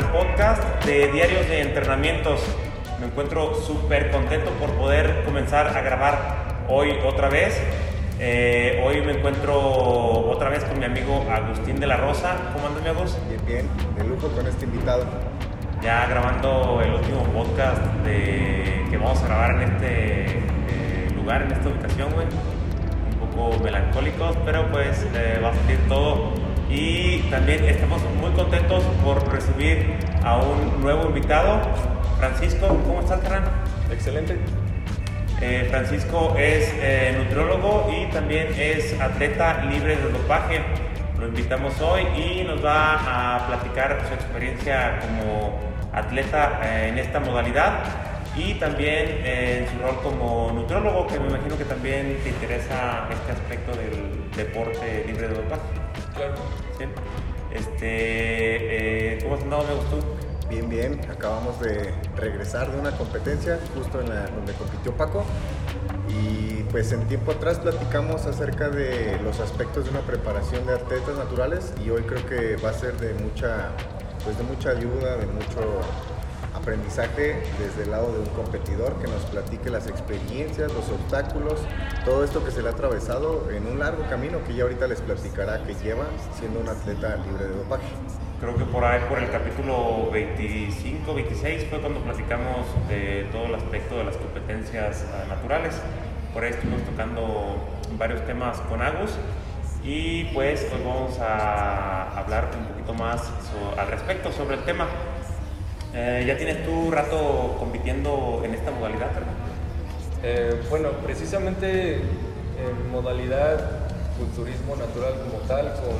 [0.00, 2.40] al podcast de Diarios de Entrenamientos.
[3.00, 7.60] Me encuentro súper contento por poder comenzar a grabar hoy otra vez.
[8.18, 12.34] Eh, hoy me encuentro otra vez con mi amigo Agustín de la Rosa.
[12.54, 13.16] ¿Cómo andas, mi Agus?
[13.28, 15.04] Bien, bien, de lujo con este invitado.
[15.82, 21.52] Ya grabando el último podcast de, que vamos a grabar en este eh, lugar, en
[21.52, 22.26] esta ubicación, güey.
[23.20, 26.39] Un poco melancólicos, pero pues eh, va a salir todo
[26.70, 31.60] y también estamos muy contentos por recibir a un nuevo invitado,
[32.18, 32.68] Francisco.
[32.86, 33.50] ¿Cómo estás, carnal?
[33.90, 34.38] Excelente.
[35.40, 40.60] Eh, Francisco es eh, nutriólogo y también es atleta libre de dopaje.
[41.18, 45.58] Lo invitamos hoy y nos va a platicar su experiencia como
[45.92, 47.80] atleta eh, en esta modalidad
[48.36, 53.32] y también en su rol como nutriólogo, que me imagino que también te interesa este
[53.32, 55.79] aspecto del deporte libre de dopaje.
[56.20, 56.34] Claro.
[56.76, 56.84] ¿Sí?
[57.50, 59.98] Este, eh, ¿Cómo has andado, me gustó?
[60.50, 61.00] Bien, bien.
[61.10, 65.24] Acabamos de regresar de una competencia justo en la donde compitió Paco.
[66.10, 71.16] Y pues en tiempo atrás platicamos acerca de los aspectos de una preparación de atletas
[71.16, 73.70] naturales y hoy creo que va a ser de mucha,
[74.22, 75.80] pues de mucha ayuda, de mucho
[76.54, 81.60] aprendizaje desde el lado de un competidor que nos platique las experiencias, los obstáculos,
[82.04, 85.00] todo esto que se le ha atravesado en un largo camino que ya ahorita les
[85.00, 86.04] platicará que lleva
[86.38, 87.86] siendo un atleta libre de dopaje.
[88.40, 93.54] Creo que por ahí, por el capítulo 25, 26 fue cuando platicamos de todo el
[93.54, 95.74] aspecto de las competencias uh, naturales.
[96.32, 97.58] Por ahí estuvimos tocando
[97.98, 99.10] varios temas con Agus
[99.84, 103.30] y pues hoy vamos a hablar un poquito más
[103.76, 104.86] al respecto sobre el tema.
[105.92, 109.10] Eh, ¿Ya tienes tu rato compitiendo en esta modalidad,
[110.22, 113.58] eh, bueno, precisamente en modalidad
[114.16, 115.98] culturismo natural como tal, con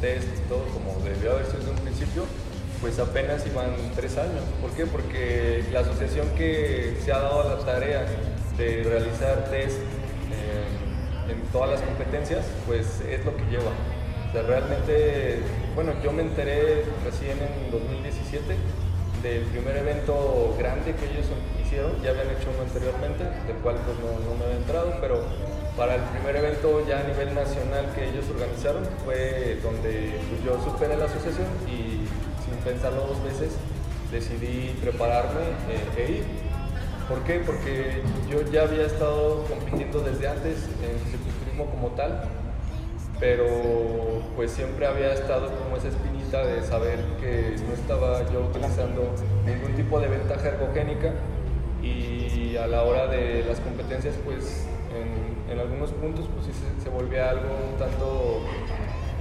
[0.00, 2.24] test y todo como debió haber sido desde un principio,
[2.80, 4.42] pues apenas iban tres años.
[4.60, 4.86] ¿Por qué?
[4.86, 8.06] Porque la asociación que se ha dado la tarea
[8.58, 13.70] de realizar test eh, en todas las competencias, pues es lo que lleva.
[14.28, 15.38] O sea, realmente,
[15.76, 18.56] bueno, yo me enteré recién en 2017
[19.22, 21.26] del primer evento grande que ellos
[21.62, 25.22] hicieron, ya habían hecho uno anteriormente, del cual pues no, no me había entrado, pero
[25.76, 30.62] para el primer evento ya a nivel nacional que ellos organizaron fue donde pues, yo
[30.64, 32.04] superé la asociación y
[32.44, 33.56] sin pensarlo dos veces
[34.10, 36.24] decidí prepararme eh, e ir.
[37.08, 37.40] ¿Por qué?
[37.40, 42.24] Porque yo ya había estado compitiendo desde antes en fisiculturismo como tal,
[43.18, 43.46] pero
[44.36, 45.88] pues siempre había estado como esa
[46.38, 49.14] de saber que no estaba yo utilizando
[49.44, 51.12] ningún tipo de ventaja ergogénica
[51.82, 56.52] y a la hora de las competencias pues en, algunos puntos pues sí
[56.82, 58.40] se, volvía algo un tanto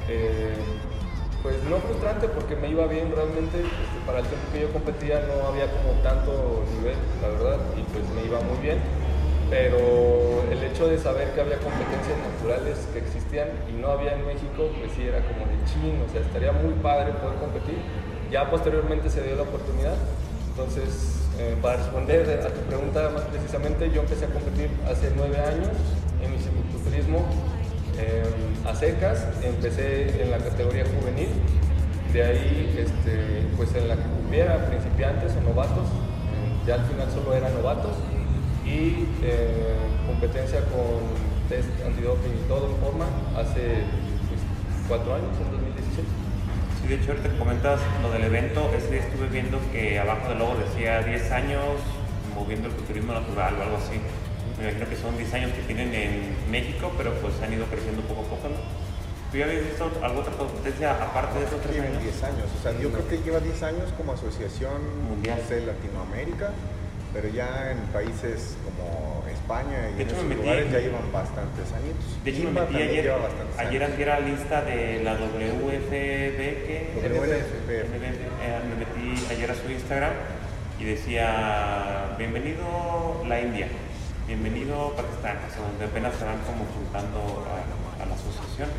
[0.08, 0.54] eh,
[1.42, 5.26] pues no frustrante porque me iba bien realmente este, para el tiempo que yo competía
[5.26, 8.78] no había como tanto nivel la verdad y pues me iba muy bien.
[9.50, 14.24] Pero el hecho de saber que había competencias naturales que existían y no había en
[14.28, 17.78] México, pues sí era como chin, o sea, estaría muy padre poder competir.
[18.32, 19.96] Ya posteriormente se dio la oportunidad,
[20.50, 25.38] entonces eh, para responder a tu pregunta más precisamente, yo empecé a competir hace nueve
[25.40, 25.70] años
[26.22, 27.26] en mi cicloturismo
[27.98, 28.24] eh,
[28.68, 31.30] a secas, empecé en la categoría juvenil,
[32.14, 35.88] de ahí este, pues en la que cupiera principiantes o novatos,
[36.66, 37.96] ya al final solo eran novatos.
[38.66, 39.76] Y eh,
[40.06, 41.02] competencia con
[41.50, 43.06] test antidoping y todo en forma
[43.36, 43.84] hace
[44.90, 46.08] cuatro años, en 2016.
[46.82, 50.40] Sí, de hecho ahorita comentas lo del evento, ese día estuve viendo que abajo del
[50.40, 51.78] logo decía 10 años
[52.34, 54.02] moviendo el culturismo natural o algo así.
[54.58, 58.02] Me imagino que son 10 años que tienen en México, pero pues han ido creciendo
[58.04, 58.58] poco a poco, ¿no?
[59.32, 62.04] ¿Tú ya habías visto alguna otra competencia aparte de esos tres Tienen años?
[62.04, 65.38] 10 años, o sea, yo creo que lleva 10 años como asociación Mundial.
[65.48, 66.50] de Latinoamérica,
[67.14, 69.19] pero ya en países como
[69.50, 71.96] España y De en hecho, esos me metí lugares ya llevan bastantes años.
[72.24, 73.14] De hecho, me Imba metí ayer,
[73.58, 77.00] ayer antier a la lista de la WFB, que eh,
[78.70, 80.14] me metí ayer a su Instagram
[80.80, 83.68] y decía, bienvenido la India,
[84.28, 88.70] bienvenido Pakistán, o sea, donde apenas se van como juntando a, a la asociación.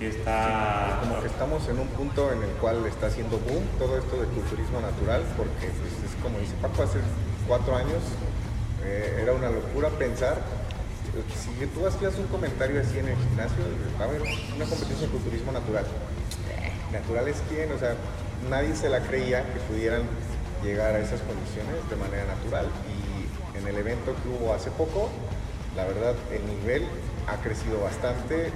[0.00, 0.98] Está...
[1.00, 4.26] Como que estamos en un punto en el cual está haciendo boom todo esto de
[4.26, 6.98] culturismo natural, porque pues, es como dice Paco, hace
[7.46, 8.02] cuatro años
[8.84, 10.38] eh, era una locura pensar,
[11.12, 13.62] si tú hacías un comentario así en el gimnasio,
[14.00, 15.84] a haber una competencia de culturismo natural.
[16.90, 17.70] ¿Natural es quién?
[17.72, 17.94] O sea,
[18.48, 20.02] nadie se la creía que pudieran
[20.62, 22.66] llegar a esas condiciones de manera natural.
[22.88, 25.10] Y en el evento que hubo hace poco,
[25.76, 26.86] la verdad, el nivel
[27.26, 28.50] ha crecido bastante.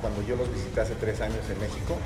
[0.00, 1.96] Cuando yo los visité hace tres años en México,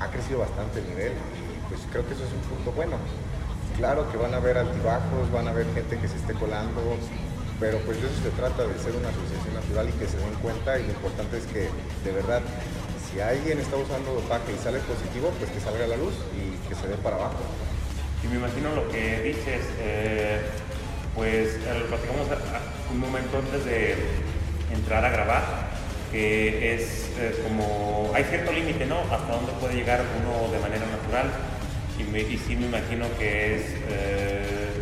[0.00, 2.96] ha crecido bastante el nivel y pues creo que eso es un punto bueno.
[3.76, 6.80] Claro que van a haber altibajos, van a haber gente que se esté colando,
[7.58, 10.78] pero pues eso se trata, de ser una asociación natural y que se den cuenta
[10.78, 11.68] y lo importante es que
[12.04, 12.40] de verdad
[13.14, 16.74] si alguien está usando dopaje y sale positivo, pues que salga la luz y que
[16.74, 17.38] se dé para abajo.
[18.22, 20.40] Y me imagino lo que dices, eh,
[21.14, 22.26] pues eh, lo platicamos
[22.90, 23.94] un momento antes de
[24.72, 25.44] entrar a grabar,
[26.10, 29.00] que es eh, como, hay cierto límite, ¿no?
[29.00, 31.30] Hasta dónde puede llegar uno de manera natural.
[31.98, 33.62] Y, me, sí me imagino que es,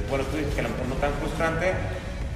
[0.08, 1.72] bueno, tú dices que a lo mejor no tan frustrante,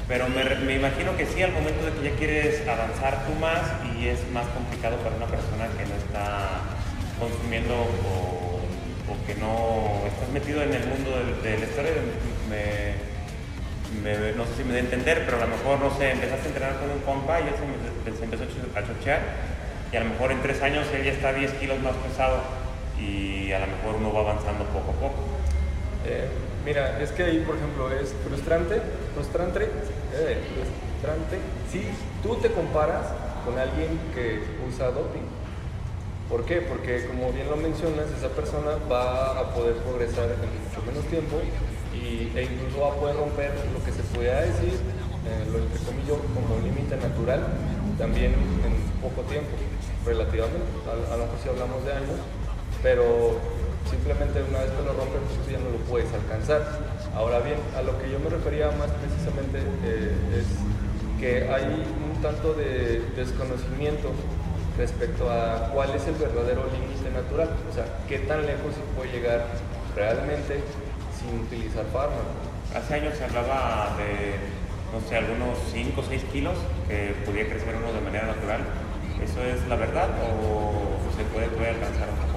[0.08, 3.61] pero me, me, imagino que sí, al momento de que ya quieres avanzar tú más
[3.99, 6.61] y es más complicado para una persona que no está
[7.19, 8.46] consumiendo o
[9.26, 11.93] que no estás metido en el mundo del, del historia,
[14.37, 16.49] no sé si me da a entender, pero a lo mejor, no sé, empezaste a
[16.49, 17.55] entrenar con un compa y él
[18.17, 19.20] se, empezó a chochear
[19.93, 22.66] y a lo mejor en tres años él ya está 10 kilos más pesado
[23.00, 25.22] y a lo mejor uno va avanzando poco a poco.
[26.06, 26.28] Eh,
[26.64, 28.81] mira, es que ahí, por ejemplo, es frustrante,
[29.14, 29.64] frustrante,
[30.14, 31.38] eh, frustrante,
[31.70, 31.82] si
[32.22, 33.06] tú te comparas
[33.44, 35.37] con alguien que usa doping
[36.28, 36.60] ¿Por qué?
[36.60, 41.38] Porque como bien lo mencionas, esa persona va a poder progresar en mucho menos tiempo
[41.94, 45.78] y, e incluso va a poder romper lo que se pueda decir, eh, lo entre
[45.87, 47.46] comillas, como límite natural,
[47.96, 49.54] también en poco tiempo,
[50.04, 50.66] relativamente.
[50.90, 52.19] A, lo mejor si hablamos de años,
[52.82, 53.38] pero
[53.90, 56.62] simplemente una vez que lo rompes, pues ya no lo puedes alcanzar.
[57.14, 60.46] Ahora bien, a lo que yo me refería más precisamente eh, es
[61.20, 64.11] que hay un tanto de desconocimiento
[64.76, 69.12] respecto a cuál es el verdadero límite natural, o sea, qué tan lejos se puede
[69.12, 69.46] llegar
[69.94, 70.61] realmente
[71.17, 72.37] sin utilizar fármacos.
[72.75, 74.37] Hace años se hablaba de,
[74.93, 76.55] no sé, algunos 5 o 6 kilos
[76.88, 78.61] que podía crecer uno de manera natural.
[79.22, 82.36] ¿Eso es la verdad o se puede, alcanzar un poco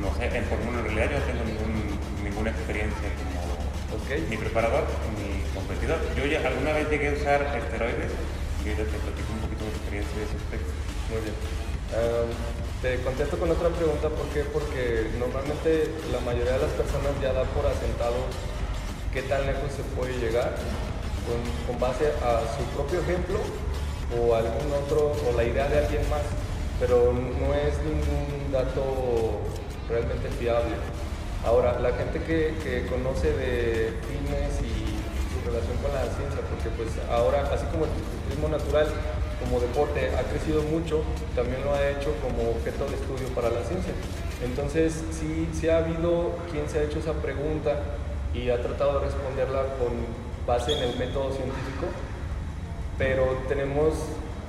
[0.00, 3.44] No sé, en, por en realidad yo no tengo ningún, ninguna experiencia como
[4.28, 4.84] ni preparador
[5.16, 5.98] ni competidor.
[6.16, 8.12] Yo ya alguna vez llegué a usar esteroides
[8.60, 10.70] y te platico un poquito de experiencia de ese aspecto.
[11.08, 11.36] Muy bien.
[12.82, 14.44] te contesto con otra pregunta, ¿por qué?
[14.44, 18.28] Porque normalmente la mayoría de las personas ya da por asentado
[19.12, 20.56] qué tan lejos se puede llegar
[21.24, 23.40] con, con base a su propio ejemplo
[24.12, 26.22] o algún otro, o la idea de alguien más,
[26.86, 29.40] pero no es ningún dato
[29.88, 30.76] realmente fiable.
[31.42, 36.92] Ahora, la gente que, que conoce de fitness y relación con la ciencia, porque pues
[37.10, 37.90] ahora, así como el
[38.20, 38.86] ciclismo natural
[39.40, 41.00] como deporte ha crecido mucho,
[41.34, 43.92] también lo ha hecho como objeto de estudio para la ciencia.
[44.44, 47.80] Entonces, sí, sí ha habido quien se ha hecho esa pregunta
[48.34, 50.04] y ha tratado de responderla con
[50.46, 51.88] base en el método científico,
[52.98, 53.94] pero tenemos,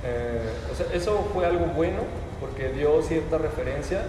[0.04, 4.02] eh, o sea, eso fue algo bueno porque dio cierta referencia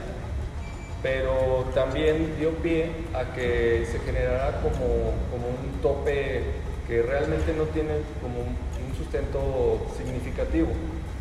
[1.01, 6.41] pero también dio pie a que se generara como, como un tope
[6.87, 10.69] que realmente no tiene como un, sustento significativo.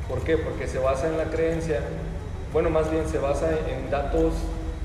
[0.09, 0.39] ¿Por qué?
[0.39, 1.81] Porque se basa en la creencia,
[2.51, 4.33] bueno, más bien se basa en datos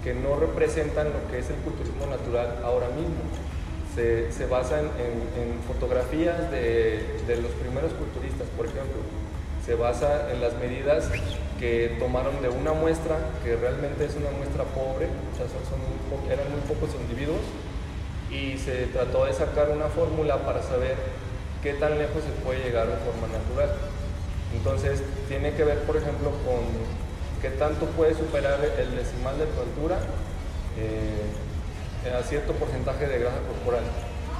[0.03, 3.15] que no representan lo que es el culturismo natural ahora mismo.
[3.95, 9.20] Se, se basa en, fotografías de, de, los primeros culturistas, por ejemplo.
[9.71, 11.07] Se basa en las medidas
[11.57, 15.07] que tomaron de una muestra, que realmente es una muestra pobre,
[16.29, 17.39] eran muy pocos individuos,
[18.29, 20.97] y se trató de sacar una fórmula para saber
[21.63, 23.71] qué tan lejos se puede llegar de forma natural.
[24.53, 26.67] Entonces, tiene que ver, por ejemplo, con
[27.41, 29.99] qué tanto puede superar el decimal de tu altura
[30.77, 33.83] eh, a cierto porcentaje de grasa corporal.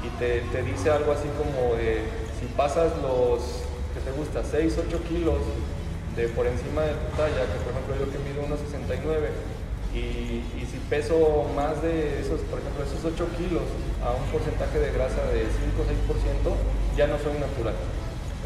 [0.04, 2.02] Y te, te, dice algo así como de
[2.38, 3.71] si pasas los,
[4.02, 4.44] te gusta?
[4.44, 5.40] 6, 8 kilos
[6.16, 9.32] de por encima de tu talla, que por ejemplo yo que mido 1,69
[9.94, 13.64] y, si peso más de esos, por ejemplo, esos 8 kilos
[14.04, 17.76] a un porcentaje de grasa de 5 o 6%, ya no soy natural.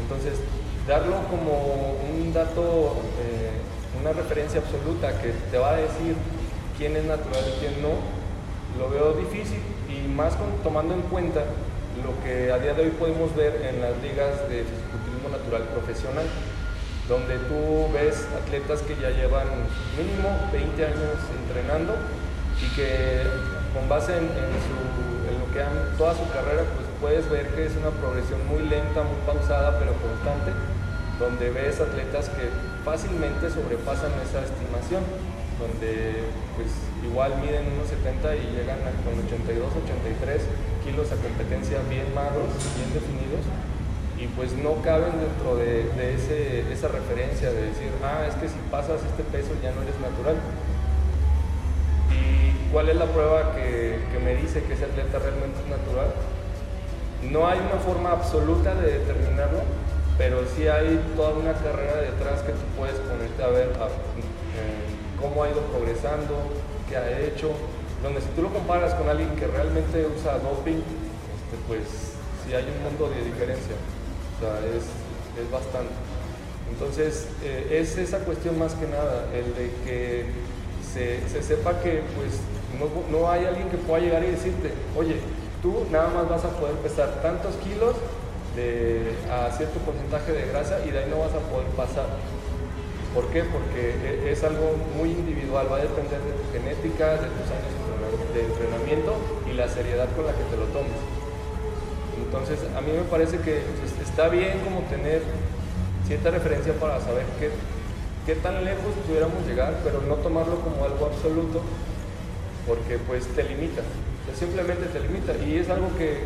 [0.00, 0.38] Entonces,
[0.86, 3.54] darlo como un dato, eh,
[4.00, 6.14] una referencia absoluta que te va a decir
[6.78, 7.94] quién es natural y quién no,
[8.78, 11.44] lo veo difícil y más tomando en cuenta
[12.02, 16.26] lo que a día de hoy podemos ver en las ligas de fisiculturismo natural profesional
[17.08, 19.46] donde tú ves atletas que ya llevan
[19.94, 21.94] mínimo 20 años entrenando
[22.58, 23.22] y que
[23.72, 27.90] con base en, lo que han toda su carrera, pues puedes ver que es una
[27.90, 30.50] progresión muy lenta, muy pausada, pero constante,
[31.20, 32.50] donde ves atletas que
[32.84, 35.04] fácilmente sobrepasan esa estimación,
[35.62, 36.26] donde
[36.58, 36.68] pues
[37.06, 40.42] igual miden unos 70 y llegan con 82, 83
[40.84, 43.46] kilos a competencia bien magros, bien definidos,
[44.18, 45.84] y pues no caben dentro de,
[46.72, 50.36] esa referencia de decir, ah, es que si pasas este peso ya no eres natural.
[52.08, 56.14] ¿Y cuál es la prueba que, me dice que ese atleta realmente es natural?
[57.30, 59.60] No hay una forma absoluta de determinarlo,
[60.16, 65.42] pero sí hay toda una carrera detrás que tú puedes ponerte a ver eh, cómo
[65.42, 66.34] ha ido progresando,
[66.88, 67.52] qué ha hecho,
[68.02, 72.64] donde si tú lo comparas con alguien que realmente usa doping, este, pues sí hay
[72.64, 73.76] un mundo de diferencia,
[74.36, 74.84] o sea, es,
[75.40, 75.92] es bastante.
[76.70, 80.26] Entonces, eh, es esa cuestión más que nada, el de que
[80.92, 82.40] se, se sepa que pues
[82.78, 85.16] no, no, hay alguien que pueda llegar y decirte, oye,
[85.62, 87.96] tú nada más vas a poder pesar tantos kilos
[88.56, 92.06] de, a cierto porcentaje de grasa y de ahí no vas a poder pasar.
[93.14, 93.44] ¿Por qué?
[93.44, 97.72] Porque e, es algo muy individual, va a depender de tu genética, de tus años
[98.34, 99.14] de entrenamiento
[99.48, 101.25] y la seriedad con la que te lo tomes.
[102.16, 105.22] Entonces, a mí me parece que pues, está bien como tener
[106.06, 107.50] cierta referencia para saber qué,
[108.24, 111.62] qué tan lejos pudiéramos llegar, pero no tomarlo como algo absoluto,
[112.66, 113.82] porque pues te limita,
[114.38, 115.32] simplemente te limita.
[115.44, 116.24] Y es algo que,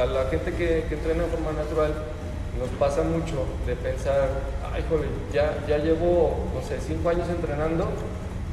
[0.00, 1.92] a la gente que, que, entrena de forma natural
[2.58, 4.28] nos pasa mucho de pensar,
[4.72, 7.88] ay joder, ya, ya llevo, no sé, cinco años entrenando,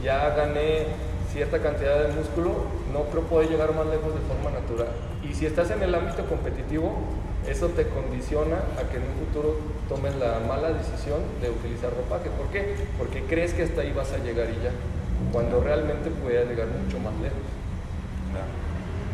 [0.03, 0.87] ya gané
[1.37, 4.89] cierta cantidad de músculo, no creo poder llegar más lejos de forma natural.
[5.21, 6.97] Y si estás en el ámbito competitivo,
[7.45, 12.33] eso te condiciona a que en un futuro tomes la mala decisión de utilizar ropaje.
[12.33, 12.73] ¿Por qué?
[12.97, 14.73] Porque crees que hasta ahí vas a llegar y ya,
[15.31, 17.45] cuando realmente puedes llegar mucho más lejos.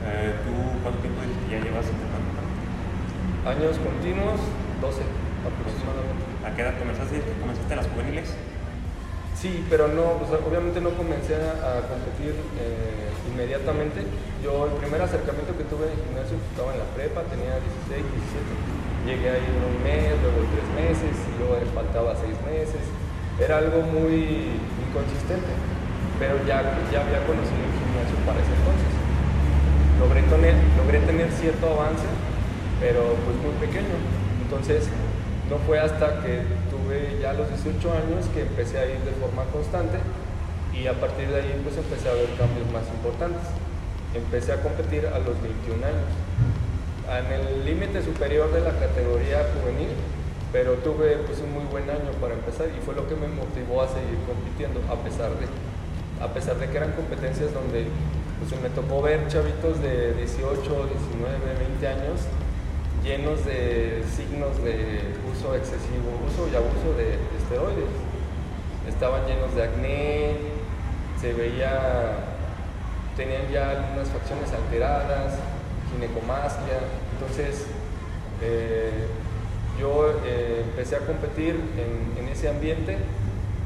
[0.07, 1.19] Eh, ¿Tú cuánto tiempo
[1.51, 2.39] ya llevas entrenando?
[3.51, 4.39] Años continuos,
[4.79, 5.03] 12
[5.43, 6.23] aproximadamente.
[6.47, 7.19] ¿A qué edad comenzaste?
[7.43, 8.31] ¿Comenzaste en las juveniles?
[9.43, 12.31] Sí, pero no, obviamente no comencé a, competir
[12.63, 13.99] eh, inmediatamente.
[14.39, 17.59] Yo el primer acercamiento que tuve en el gimnasio estaba en la prepa, tenía
[17.91, 18.39] 16, 17.
[19.03, 22.87] Llegué ahí un mes, luego tres meses, y luego faltaba seis meses.
[23.35, 24.47] Era algo muy
[24.79, 25.51] inconsistente,
[26.23, 28.91] pero ya, ya había conocido el gimnasio para ese entonces.
[29.99, 32.07] Logré tener, logré tener cierto avance,
[32.79, 33.91] pero pues muy pequeño.
[34.39, 34.87] Entonces,
[35.51, 36.47] no fue hasta que
[37.21, 39.97] ya los 18 años que empecé a ir de forma constante
[40.73, 43.45] y a partir de ahí pues empecé a ver cambios más importantes.
[44.13, 46.11] Empecé a competir a los 21 años,
[47.09, 49.89] en el límite superior de la categoría juvenil,
[50.51, 53.81] pero tuve pues un muy buen año para empezar y fue lo que me motivó
[53.81, 55.49] a seguir compitiendo a pesar de,
[56.21, 57.87] a pesar de que eran competencias donde
[58.37, 60.85] pues me tocó ver chavitos de 18, 19,
[61.81, 62.21] 20 años
[63.03, 67.91] llenos de signos de uso excesivo, uso y abuso de, esteroides.
[68.87, 70.35] Estaban llenos de acné,
[71.19, 72.15] se veía,
[73.15, 75.35] tenían ya algunas facciones alteradas,
[75.91, 76.79] ginecomastia.
[77.13, 77.67] Entonces,
[78.41, 79.07] eh,
[79.79, 82.97] yo eh, empecé a competir en, ese ambiente,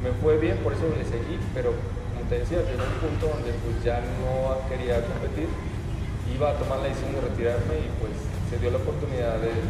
[0.02, 3.52] me fue bien, por eso le seguí, pero como te decía, llegó un punto donde
[3.64, 5.48] pues ya no quería competir,
[6.34, 8.12] iba a tomar la decisión de retirarme y pues
[8.48, 9.60] se dio la oportunidad del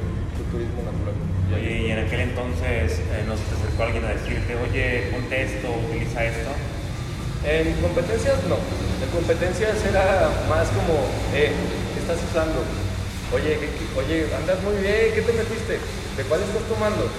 [0.55, 1.17] turismo natural.
[1.51, 6.25] Oye, y en aquel entonces eh, nos acercó alguien a decirte, oye, ponte esto, utiliza
[6.25, 6.51] esto.
[7.43, 8.59] En competencias no.
[8.59, 12.63] En competencias era más como, eh, ¿qué estás usando?
[13.35, 13.59] Oye,
[13.99, 15.83] oye, andas muy bien, ¿qué te metiste?
[16.17, 17.11] ¿De cuál estás tomando?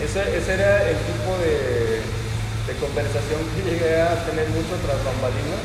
[0.00, 5.62] Ese, ese era el tipo de, de, conversación que llegué a tener mucho tras bambalinas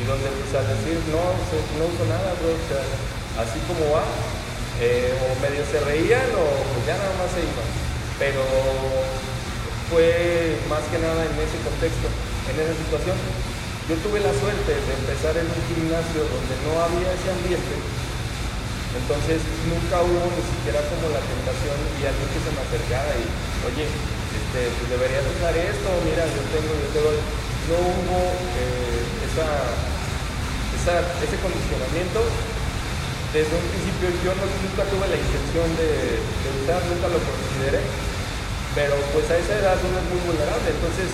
[0.00, 2.80] y donde pues al decir, no, no uso nada, bro, o sea,
[3.36, 4.08] así como va,
[4.80, 7.68] eh, o medio se reían o pues ya nada más se iban.
[8.20, 8.42] Pero
[9.90, 12.08] fue más que nada en ese contexto,
[12.50, 13.16] en esa situación.
[13.86, 17.76] Yo tuve la suerte de empezar en un gimnasio donde no había ese ambiente,
[18.98, 19.38] entonces
[19.70, 23.24] nunca hubo ni siquiera como la tentación y alguien que se me acercara y,
[23.68, 27.18] oye, este, pues deberías usar esto, mira, yo tengo, yo te doy.
[27.70, 28.18] No hubo
[28.58, 29.46] eh, esa,
[31.22, 32.22] ese condicionamiento
[33.36, 36.24] desde un principio yo nunca tuve la intención de,
[36.64, 37.84] usar, nunca lo consideré,
[38.72, 41.12] pero pues a esa edad uno es muy vulnerable, entonces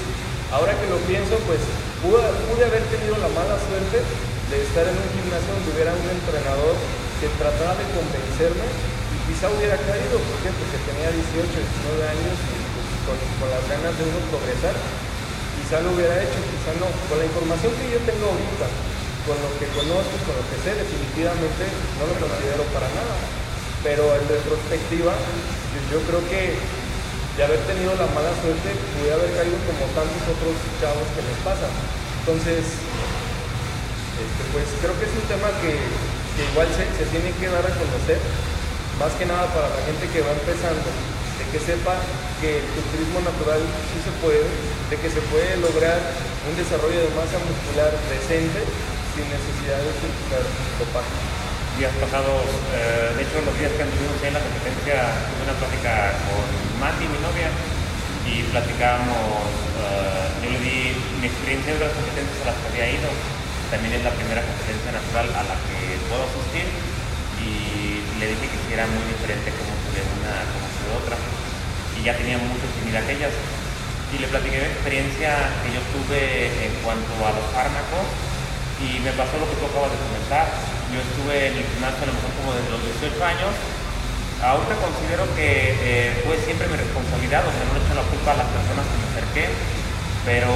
[0.55, 1.59] ahora que lo pienso, pues
[1.99, 6.79] pude, haber tenido la mala suerte de estar en un gimnasio donde hubiera un entrenador
[7.19, 10.55] que tratara de convencerme y quizá hubiera caído, ¿por qué?
[10.55, 14.79] Porque tenía 18, 19 años y pues, con, las ganas de uno progresar,
[15.59, 16.87] quizá lo hubiera hecho, quizá no.
[17.11, 18.67] Con la información que yo tengo ahorita,
[19.27, 21.63] con lo que conozco, con lo que sé, definitivamente
[21.99, 23.15] no lo considero para nada.
[23.83, 25.15] Pero en retrospectiva,
[25.91, 30.55] yo, creo que de haber tenido la mala suerte, pude haber caído como tantos otros
[30.79, 31.67] chavos que les pasa.
[32.23, 35.79] Entonces, este, pues creo que es un tema que,
[36.51, 38.19] igual se, se, tiene que dar a conocer,
[38.99, 41.99] más que nada para la gente que va empezando, de que sepa
[42.39, 44.47] que el culturismo natural sí se puede,
[44.91, 45.99] de que se puede lograr
[46.47, 48.63] un desarrollo de masa muscular decente
[49.13, 50.45] sin necesidad de utilizar.
[51.77, 52.45] Días pasados,
[52.77, 56.45] eh, de hecho los días que anduvimos en la competencia, tuve una plática con
[56.81, 57.49] Mati, mi novia,
[58.29, 59.49] y platicábamos,
[59.81, 63.09] eh, yo le di mi experiencia de las competencias a las que había ido,
[63.73, 66.69] también es la primera competencia natural a la que puedo asistir,
[67.41, 70.93] y le dije que si era muy diferente como se ve una como se ve
[70.93, 71.17] otra,
[71.97, 73.33] y ya tenía mucho similar a aquellas.
[74.13, 78.05] Y le platiqué mi experiencia que yo tuve en cuanto a los fármacos,
[78.83, 80.47] y me pasó lo que tú acabas de comentar.
[80.91, 83.53] Yo estuve en el gimnasio a lo mejor como desde los 18 años.
[84.43, 85.49] Ahorita considero que
[85.79, 88.85] eh, fue siempre mi responsabilidad, o sea, no le echo la culpa a las personas
[88.91, 89.45] que me acerqué,
[90.27, 90.51] pero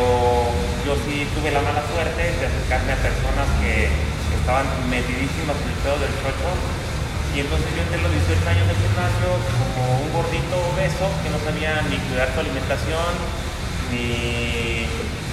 [0.82, 3.86] yo sí tuve la mala suerte de acercarme a personas que
[4.34, 6.50] estaban metidísimas en el pedo del chocho
[7.36, 9.28] y entonces yo entré los 18 años del gimnasio
[9.76, 13.12] como un gordito obeso que no sabía ni cuidar su alimentación,
[13.90, 14.86] ni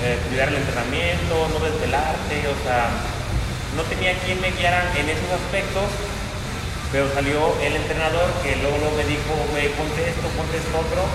[0.04, 2.92] eh, cuidar el entrenamiento, no desvelarte, o sea,
[3.76, 5.88] no tenía quien me guiara en esos aspectos,
[6.92, 11.08] pero salió el entrenador que luego, me dijo, güey, ponte esto, ponte esto otro,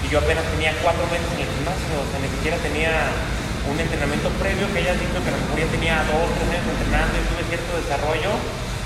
[0.00, 3.12] y yo apenas tenía cuatro meses en el gimnasio, o sea, ni siquiera tenía
[3.68, 6.68] un entrenamiento previo que hayas dicho que a lo mejor ya tenía dos, tres meses
[6.72, 8.32] entrenando y tuve cierto desarrollo,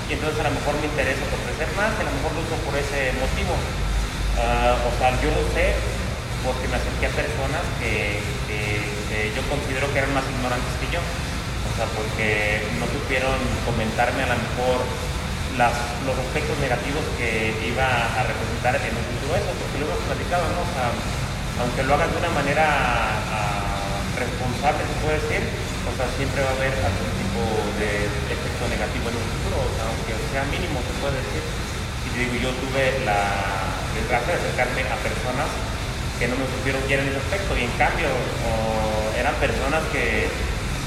[0.09, 1.39] y entonces a lo mejor me interesa por
[1.79, 3.55] más, a lo mejor lo uso por ese motivo.
[4.35, 5.77] Ah, o sea, yo lo sé
[6.43, 8.19] porque me acerqué a personas que,
[9.33, 10.99] yo considero que eran más ignorantes que yo.
[10.99, 13.33] O sea, porque no supieron
[13.65, 14.83] comentarme a lo mejor
[15.57, 20.45] los aspectos negativos que iba a representar en un futuro eso, porque lo hemos platicado,
[20.53, 20.61] ¿no?
[20.65, 20.89] O sea,
[21.61, 25.41] aunque lo hagan de una manera ah, responsable, se puede decir,
[25.85, 27.41] o sea, siempre va a haber algún tipo
[27.77, 27.89] de
[28.33, 31.43] efecto negativo en un futuro, o sea, aunque sea mínimo, se puede decir.
[31.45, 33.21] Y digo, yo tuve la
[33.93, 35.49] desgracia de acercarme a personas
[36.23, 38.07] que no me supieron quién en ese aspecto y en cambio
[39.19, 40.31] eran personas que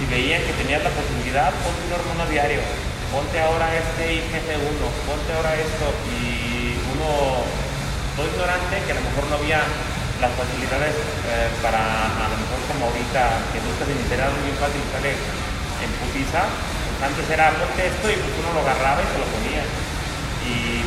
[0.01, 2.65] si veían que tenías la posibilidad, ponte un hormona diario,
[3.13, 7.45] ponte ahora este IGF-1, ponte ahora esto y uno
[8.17, 9.61] todo ignorante que a lo mejor no había
[10.25, 14.81] las facilidades eh, para a lo mejor como ahorita que buscas en internet muy fácil
[14.89, 15.13] sale
[15.85, 16.49] en putiza,
[17.05, 19.56] antes era ponte esto y pues uno lo agarraba y se lo ponía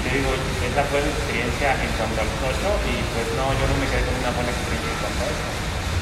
[0.10, 3.86] digo, esa fue mi experiencia en cuanto al socio y pues no, yo no me
[3.86, 5.48] quedé con una buena experiencia en cuanto a eso.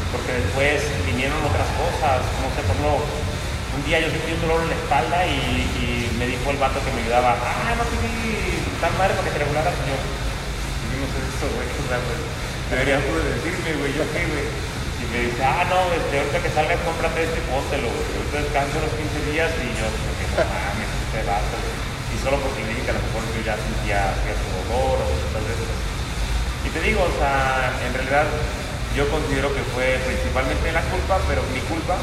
[0.07, 4.63] Porque después vinieron otras cosas, no sé, por ejemplo, un día yo sentí un dolor
[4.63, 8.57] en la espalda y, me dijo el vato que me ayudaba, ah, no te vi
[8.81, 10.01] tan madre para que te regulara, señor.
[10.01, 12.17] Y yo no sé eso, güey, o sea, pues,
[12.73, 14.49] decirme, güey, yo qué, güey.
[14.97, 18.01] Y me dice, ah, no, este, ahorita que salgas, cómprate este, póntelo, güey.
[18.17, 21.57] Ahorita descanso los 15 días y yo, que no mames, este vato,
[22.23, 25.79] solo porque le dije a lo mejor yo ya sentía cierto dolor o de esas.
[26.65, 28.27] Y te digo, o sea, en realidad
[28.97, 31.95] yo considero que fue principalmente la culpa, pero mi culpa,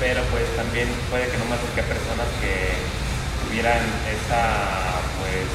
[0.00, 2.74] pero pues también puede que no me acerque a personas que
[3.44, 5.46] tuvieran esa, pues,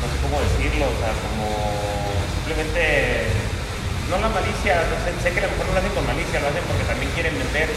[0.00, 1.46] no sé cómo decirlo, o sea, como
[2.40, 3.28] simplemente,
[4.08, 4.80] no la malicia,
[5.22, 7.36] sé que a lo mejor no lo hacen con malicia, lo hacen porque también quieren
[7.36, 7.68] vender,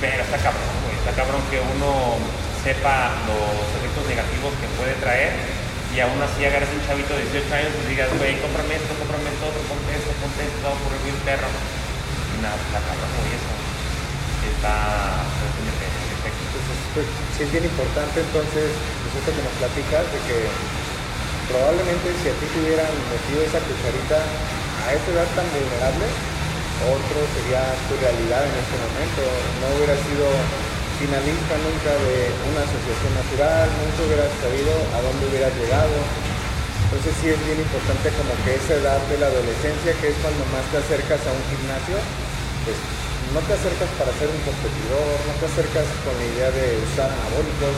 [0.00, 2.22] pero está cabrón, güey, está cabrón que uno
[2.62, 5.34] sepa los efectos negativos que puede traer
[5.92, 9.28] y aún así agarres un chavito de 18 años y digas, güey, cómprame esto, cómprame
[9.28, 11.50] esto, otro, ponte esto, ponte esto, vamos por el perro.
[11.52, 13.52] Y nada, la cabrón, y eso
[14.56, 14.74] está
[16.22, 20.38] entonces, pues, sí es bien importante entonces, pues esto que nos platicas de que
[21.48, 26.06] probablemente si a ti te hubieran metido esa cucharita a esta edad tan vulnerable,
[26.88, 29.22] otro sería tu realidad en este momento.
[29.60, 30.28] No hubiera sido
[31.02, 35.98] finalista nunca de una asociación natural, nunca hubieras sabido a dónde hubieras llegado.
[36.86, 40.46] Entonces sí es bien importante como que esa edad de la adolescencia, que es cuando
[40.54, 41.98] más te acercas a un gimnasio,
[42.62, 42.78] pues
[43.34, 47.10] no te acercas para ser un competidor, no te acercas con la idea de usar
[47.10, 47.74] anabólicos,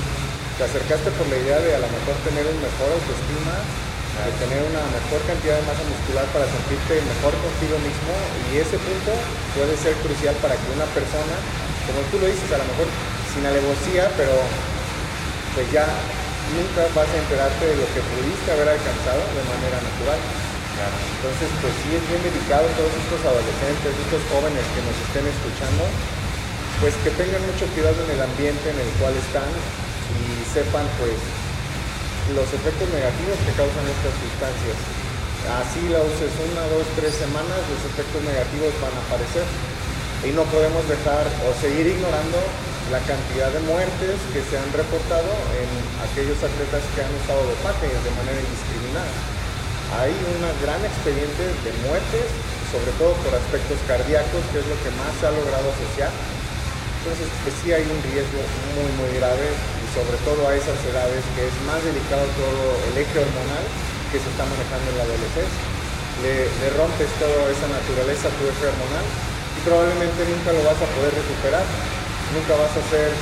[0.61, 3.57] te acercaste por la idea de a lo mejor tener un mejor autoestima,
[4.21, 8.13] de tener una mejor cantidad de masa muscular para sentirte mejor contigo mismo
[8.53, 9.11] y ese punto
[9.57, 11.35] puede ser crucial para que una persona,
[11.89, 12.87] como tú lo dices, a lo mejor
[13.35, 14.33] sin alevosía, pero
[15.59, 15.87] pues ya
[16.55, 20.21] nunca vas a enterarte de lo que pudiste haber alcanzado de manera natural.
[20.75, 25.87] Entonces, pues sí es bien delicado todos estos adolescentes, estos jóvenes que nos estén escuchando,
[26.83, 29.47] pues que tengan mucho cuidado en el ambiente en el cual están
[30.19, 31.15] y sepan pues
[32.35, 34.79] los efectos negativos que causan estas sustancias.
[35.63, 39.47] Así la uses una, dos, tres semanas, los efectos negativos van a aparecer
[40.27, 42.41] y no podemos dejar o seguir ignorando
[42.93, 45.69] la cantidad de muertes que se han reportado en
[46.05, 49.13] aquellos atletas que han usado dopaje de manera indiscriminada.
[50.05, 52.29] hay un gran expediente de muertes,
[52.69, 56.13] sobre todo por aspectos cardíacos, que es lo que más se ha logrado asociar.
[57.01, 58.41] Entonces, pues sí hay un riesgo
[58.77, 62.95] muy, muy grave y sobre todo a esas edades que es más delicado todo el
[63.01, 63.65] eje hormonal
[64.09, 65.65] que se está manejando en la adolescencia.
[66.21, 70.89] Le, le rompes toda esa naturaleza tu eje hormonal y probablemente nunca lo vas a
[70.97, 71.67] poder recuperar,
[72.35, 73.15] nunca vas a ser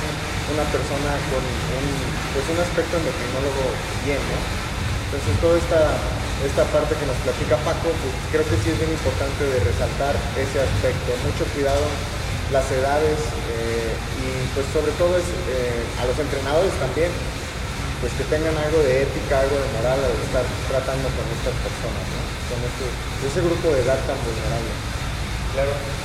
[0.49, 1.85] una persona con un,
[2.33, 3.63] pues un aspecto endocrinólogo
[4.03, 4.37] bien, ¿no?
[5.07, 5.81] Entonces toda esta
[6.43, 10.11] esta parte que nos platica Paco, pues creo que sí es bien importante de resaltar
[10.35, 11.15] ese aspecto.
[11.23, 11.79] Mucho cuidado
[12.51, 13.15] las edades
[13.55, 17.09] eh, y pues sobre todo es eh, a los entrenadores también,
[18.03, 22.05] pues que tengan algo de ética, algo de moral al estar tratando con estas personas,
[22.51, 22.85] con este,
[23.23, 24.73] ese grupo de edad tan vulnerable.
[25.55, 26.02] Claro.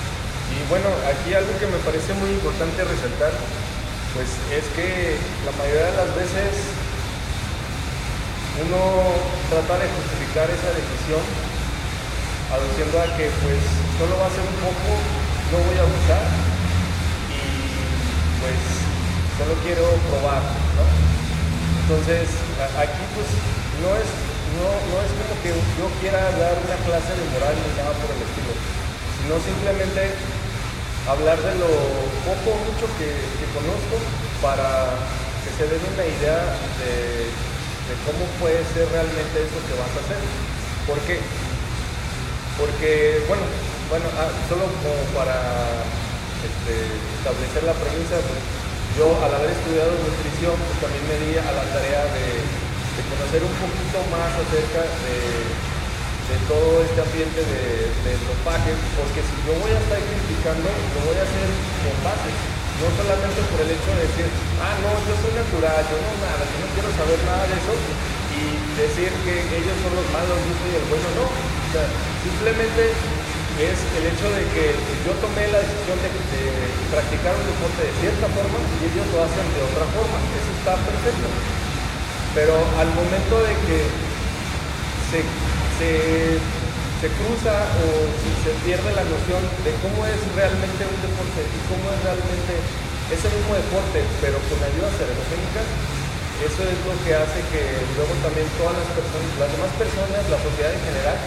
[0.55, 3.33] Y bueno, aquí algo que me parece muy importante resaltar,
[4.15, 6.53] pues es que la mayoría de las veces
[8.59, 8.81] uno
[9.53, 11.23] trata de justificar esa decisión
[12.51, 13.61] aduciendo a que pues
[14.01, 14.91] solo va a ser un poco,
[15.53, 16.25] no voy a buscar
[17.29, 17.45] y
[18.41, 18.59] pues
[19.37, 20.43] solo quiero probar,
[20.75, 20.85] ¿no?
[21.87, 22.27] Entonces
[22.75, 23.29] aquí pues
[23.85, 24.09] no es,
[24.57, 28.11] no, no es como que yo quiera dar una clase de moral ni nada por
[28.11, 28.53] el estilo,
[29.23, 30.03] sino simplemente
[31.09, 31.73] hablar de lo
[32.29, 33.11] poco o mucho que,
[33.57, 33.97] conozco
[34.43, 34.93] para
[35.43, 36.39] que se den una idea
[36.79, 37.49] de
[37.89, 40.21] de cómo puede ser realmente eso que vas a hacer.
[40.85, 41.17] ¿Por qué?
[42.61, 43.45] Porque, bueno,
[43.89, 45.41] bueno, ah, solo como para
[46.45, 46.75] este,
[47.17, 48.21] establecer la premisa,
[48.93, 52.45] yo al haber estudiado nutrición, pues también me di a la tarea de,
[52.99, 55.17] conocer un poquito más acerca de,
[56.49, 61.17] todo este ambiente de, los dopaje, porque si yo voy a estar criticando, lo voy
[61.17, 61.49] a hacer
[61.85, 62.31] con base
[62.79, 64.31] no solamente por el hecho de decir,
[64.63, 67.75] ah, no, yo soy natural, yo no nada, yo no quiero saber nada de eso
[67.75, 68.43] y
[68.79, 71.27] decir que ellos son los malos, yo soy el bueno, no.
[71.27, 71.85] O sea,
[72.23, 72.95] simplemente
[73.59, 76.11] es el hecho de que yo tomé la decisión de,
[76.89, 80.17] practicar un deporte de cierta forma y ellos lo hacen de otra forma.
[80.39, 81.29] Eso está perfecto.
[82.33, 83.79] Pero al momento de que
[85.11, 85.21] se,
[85.79, 86.39] se
[86.99, 87.87] se cruza o
[88.43, 92.59] se pierde la noción de cómo es realmente un deporte y cómo es realmente
[93.15, 95.63] ese mismo deporte, pero con ayuda cerebrogénica,
[96.43, 97.63] eso es lo que hace que
[97.95, 101.19] luego también todas las personas, las demás personas, la sociedad en general,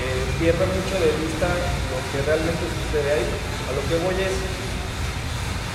[0.00, 1.48] eh, pierdan mucho de vista
[1.92, 3.26] lo que realmente sucede ahí.
[3.68, 4.36] A lo que voy es,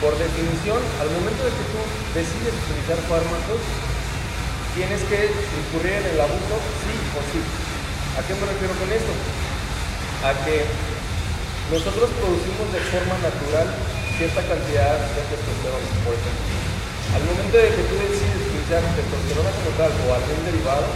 [0.02, 1.82] por definición, al momento de que tú
[2.18, 3.62] decides utilizar fármacos,
[4.74, 7.65] tienes que incurrir en el abuso sí o sí.
[8.16, 9.12] ¿A qué me refiero con esto?
[10.24, 10.64] A que
[11.68, 13.68] nosotros producimos de forma natural
[14.16, 16.48] cierta cantidad de testosterona, por ejemplo.
[17.12, 20.88] Al momento de que tú decides utilizar testosterona como tal o algún derivado,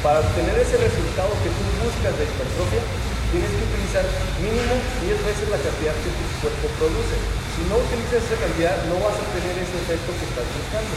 [0.00, 2.82] para obtener ese resultado que tú buscas de hipertrofia,
[3.36, 4.04] tienes que utilizar
[4.40, 4.72] mínimo
[5.04, 7.16] 10 veces la cantidad que tu cuerpo produce.
[7.52, 10.94] Si no utilizas esa cantidad, no vas a tener ese efecto que estás buscando.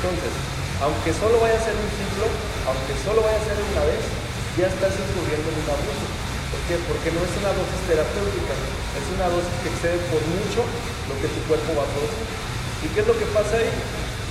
[0.00, 0.32] Entonces,
[0.80, 2.24] aunque solo vaya a ser un ciclo,
[2.72, 4.23] aunque solo vaya a ser una vez,
[4.54, 6.06] ya estás incurriendo en un abuso.
[6.54, 6.78] ¿Por qué?
[6.86, 10.62] Porque no es una dosis terapéutica, es una dosis que excede por mucho
[11.10, 12.26] lo que tu cuerpo va a producir.
[12.86, 13.70] ¿Y qué es lo que pasa ahí?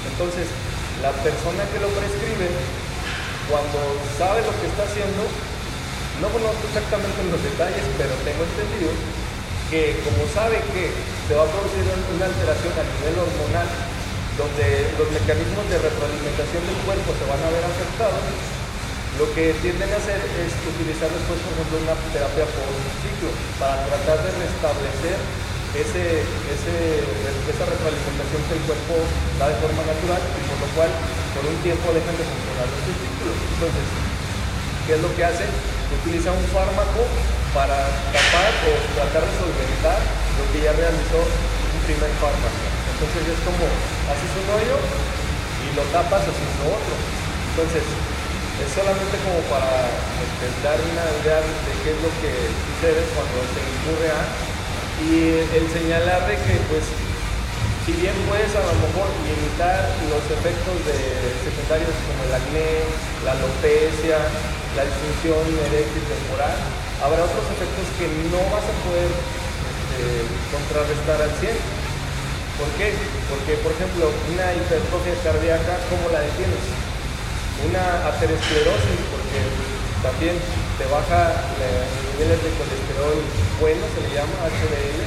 [0.07, 0.47] Entonces,
[1.03, 2.47] la persona que lo prescribe,
[3.51, 3.79] cuando
[4.15, 5.27] sabe lo que está haciendo,
[6.23, 8.95] no conozco exactamente los detalles, pero tengo entendido
[9.67, 10.93] que como sabe que
[11.27, 13.67] se va a producir una alteración a nivel hormonal,
[14.39, 18.23] donde los mecanismos de retroalimentación del cuerpo se van a ver afectados,
[19.19, 22.65] lo que tienden a hacer es utilizar después, por ejemplo, una terapia por
[23.05, 23.29] ciclo
[23.61, 25.17] para tratar de restablecer
[25.77, 28.93] ese, esa retroalimentación que el cuerpo
[29.37, 30.89] da de forma natural y por lo cual
[31.33, 33.37] por un tiempo dejan de funcionar los ciclos.
[33.57, 33.85] Entonces,
[34.85, 35.45] ¿qué es lo que hace?
[35.93, 37.05] Utiliza un fármaco
[37.53, 37.77] para
[38.09, 39.97] tapar o tratar de solventar
[40.41, 42.61] lo que ya realizó un primer fármaco.
[42.97, 43.65] Entonces es como
[44.09, 46.95] haces un hoyo y lo tapas haciendo otro.
[47.53, 47.85] Entonces,
[48.63, 49.91] es solamente como para
[50.63, 52.31] dar una idea de qué es lo que
[52.71, 54.21] sucede cuando se incurre a
[55.03, 56.87] y el señalar de que pues
[57.83, 60.95] si bien puedes a lo mejor limitar los efectos de
[61.43, 62.87] secundarios como el acné,
[63.27, 64.23] la alopecia,
[64.79, 66.55] la disfunción eréctil temporal,
[67.03, 71.51] habrá otros efectos que no vas a poder este, contrarrestar al 100.
[72.55, 72.95] ¿Por qué?
[73.27, 76.92] Porque, por ejemplo, una hipertrofia cardíaca, ¿cómo la detienes?
[77.69, 79.39] Una aterosclerosis, porque
[80.03, 80.35] también
[80.77, 83.17] te baja los niveles de colesterol
[83.61, 85.01] bueno, se le llama HDL,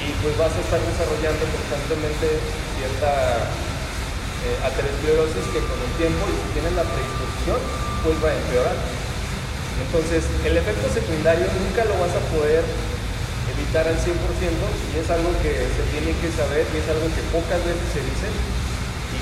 [0.00, 2.40] y pues vas a estar desarrollando constantemente
[2.76, 3.48] cierta
[4.40, 7.60] eh, aterosclerosis que con el tiempo y si tienen la predisposición,
[8.00, 8.76] pues va a empeorar.
[9.80, 12.64] Entonces, el efecto secundario nunca lo vas a poder
[13.52, 17.22] evitar al 100% y es algo que se tiene que saber y es algo que
[17.32, 18.28] pocas veces se dice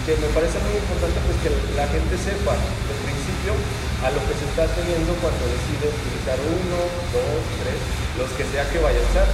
[0.08, 3.52] que me parece muy importante pues que la gente sepa de principio
[4.00, 6.80] a lo que se está teniendo cuando decide utilizar uno,
[7.12, 7.76] dos, tres,
[8.16, 9.28] los que sea que vaya a usar.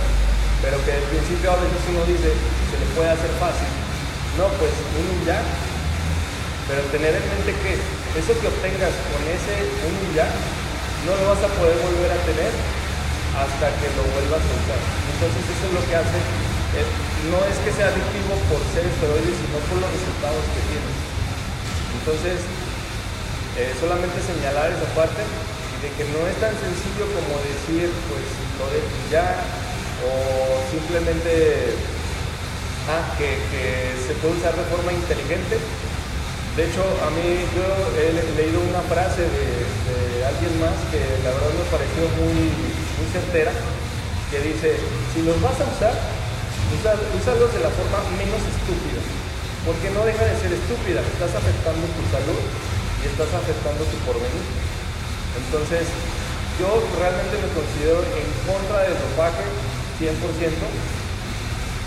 [0.66, 3.70] Pero que al principio a veces uno dice, se le puede hacer fácil.
[4.34, 5.38] No, pues un ya,
[6.66, 7.78] pero tener en mente que
[8.18, 10.26] eso que obtengas con ese un ya,
[11.06, 12.50] no lo vas a poder volver a tener
[13.30, 14.80] hasta que lo vuelvas a usar.
[14.82, 16.18] Entonces eso es lo que hace,
[17.30, 20.90] no es que sea adictivo por ser esteroides, sino por los resultados que tiene.
[22.00, 22.38] Entonces,
[23.56, 28.24] eh, solamente señalar esa parte de que no es tan sencillo como decir, pues
[28.58, 29.38] lo de ya,
[30.02, 30.10] o
[30.68, 31.76] simplemente,
[32.90, 33.38] ah, que,
[34.04, 35.56] se puede usar de forma inteligente.
[36.56, 37.66] De hecho, a mí yo
[37.98, 43.06] he leído una frase de, de alguien más que la verdad me pareció muy muy
[43.10, 43.52] certera,
[44.30, 44.76] que dice,
[45.12, 45.94] si los vas a usar,
[46.80, 49.00] úsalos de la forma menos estúpida,
[49.64, 54.44] porque no deja de ser estúpida, estás afectando tu salud y estás afectando tu porvenir.
[55.38, 55.86] Entonces,
[56.58, 59.44] yo realmente me considero en contra del dopaje
[59.98, 60.14] 100%,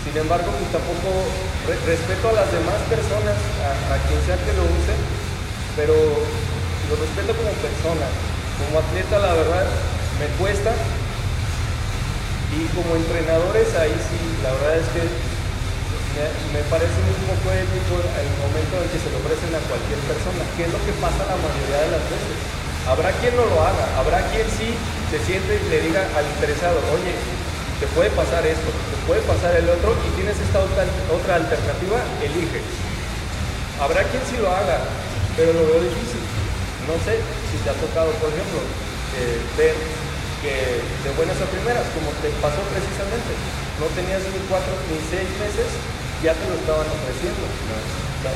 [0.04, 1.10] sin embargo, pues tampoco
[1.84, 4.94] respeto a las demás personas, a, a quien sea que lo use,
[5.76, 8.08] pero lo respeto como persona.
[8.58, 9.66] Como atleta, la verdad,
[10.18, 10.72] me cuesta,
[12.58, 15.02] y como entrenadores, ahí sí, la verdad es que
[16.50, 17.70] me, parece un poco el
[18.42, 21.38] momento en que se lo ofrecen a cualquier persona, que es lo que pasa la
[21.38, 22.34] mayoría de las veces.
[22.90, 24.74] Habrá quien no lo haga, habrá quien sí
[25.14, 27.14] se siente y le diga al interesado, oye,
[27.78, 30.82] te puede pasar esto, te puede pasar el otro y tienes esta otra,
[31.14, 32.58] otra alternativa, elige.
[33.78, 34.82] Habrá quien sí lo haga,
[35.38, 36.24] pero lo veo difícil.
[36.90, 39.97] No sé si te ha tocado, por ejemplo, eh, ver
[40.42, 43.32] que de buenas a primeras, como te pasó precisamente,
[43.82, 45.68] no tenías ni cuatro ni seis meses,
[46.22, 47.42] ya te lo estaban ofreciendo.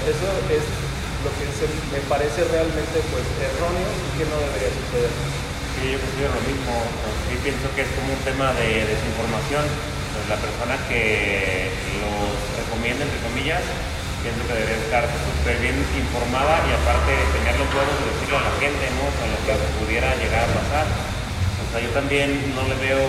[0.06, 0.64] eso es
[1.22, 1.46] lo que
[1.94, 5.12] me parece realmente pues erróneo y que no debería suceder.
[5.78, 6.74] Sí, yo considero lo mismo.
[7.30, 9.66] Sí pienso que es como un tema de desinformación.
[10.12, 11.70] Pues la persona que
[12.02, 13.62] los recomienda, entre comillas,
[14.22, 18.46] pienso que debería estar súper bien informada y aparte tener los huevos de decirle a
[18.46, 19.06] la gente, ¿no?
[19.10, 21.11] O lo que pudiera llegar a pasar
[21.72, 23.00] sea, yo también no le veo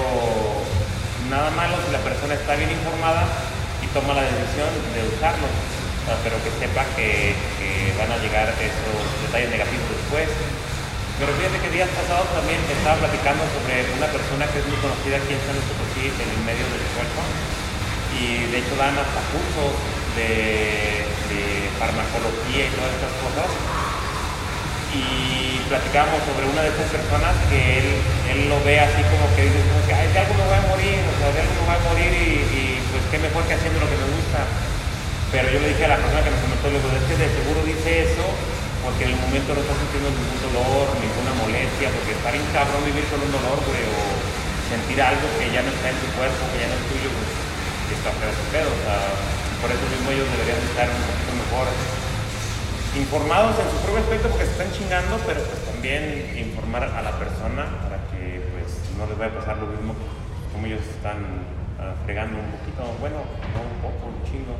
[1.28, 3.28] nada malo si la persona está bien informada
[3.84, 5.52] y toma la decisión de usarlo,
[6.23, 7.36] pero que sepa que,
[7.99, 10.32] van a llegar esos detalles negativos después.
[11.19, 15.19] Pero fíjate que días pasados también estaba platicando sobre una persona que es muy conocida
[15.19, 17.21] aquí en San Luis Potosí, en el medio del cuerpo,
[18.15, 19.76] y de hecho dan hasta cursos
[20.15, 21.04] de
[21.78, 23.83] farmacología y todas estas cosas
[24.94, 27.88] y platicamos sobre una de esas personas que él,
[28.30, 30.66] él lo ve así como que dice, como que, Ay, de algo me voy a
[30.70, 33.82] morir, o sea, de algo me voy a morir y, pues qué mejor que haciendo
[33.82, 34.46] lo que me gusta.
[35.34, 37.60] Pero yo le dije a la persona que me comentó, luego, es que de seguro
[37.66, 38.26] dice eso
[38.86, 42.84] porque en el momento no está sintiendo ningún dolor, ninguna molestia, porque está bien cabrón
[42.84, 43.72] vivir con un dolor, o
[44.68, 47.32] sentir algo que ya no está en tu cuerpo, que ya no es tuyo, pues
[47.96, 48.70] está feo pedo.
[48.70, 49.00] O sea,
[49.64, 51.66] por eso mismo ellos deberían estar un poquito mejor
[52.96, 57.18] informados en su propio aspecto porque se están chingando, pero pues también informar a la
[57.18, 59.96] persona para que pues no les vaya a pasar lo mismo
[60.52, 63.18] como ellos están uh, fregando un poquito, bueno,
[63.50, 64.54] no un poco, un chingo.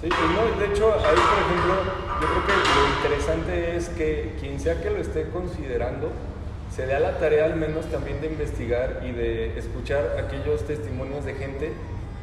[0.00, 1.74] Sí, pues no, de hecho ahí por ejemplo
[2.20, 6.10] yo creo que lo interesante es que quien sea que lo esté considerando
[6.74, 11.24] se dé a la tarea al menos también de investigar y de escuchar aquellos testimonios
[11.24, 11.72] de gente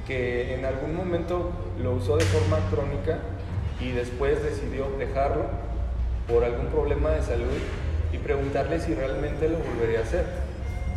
[0.06, 3.20] que en algún momento lo usó de forma crónica
[3.82, 5.46] y después decidió dejarlo
[6.28, 7.60] por algún problema de salud
[8.14, 10.26] y preguntarle si realmente lo volvería a hacer.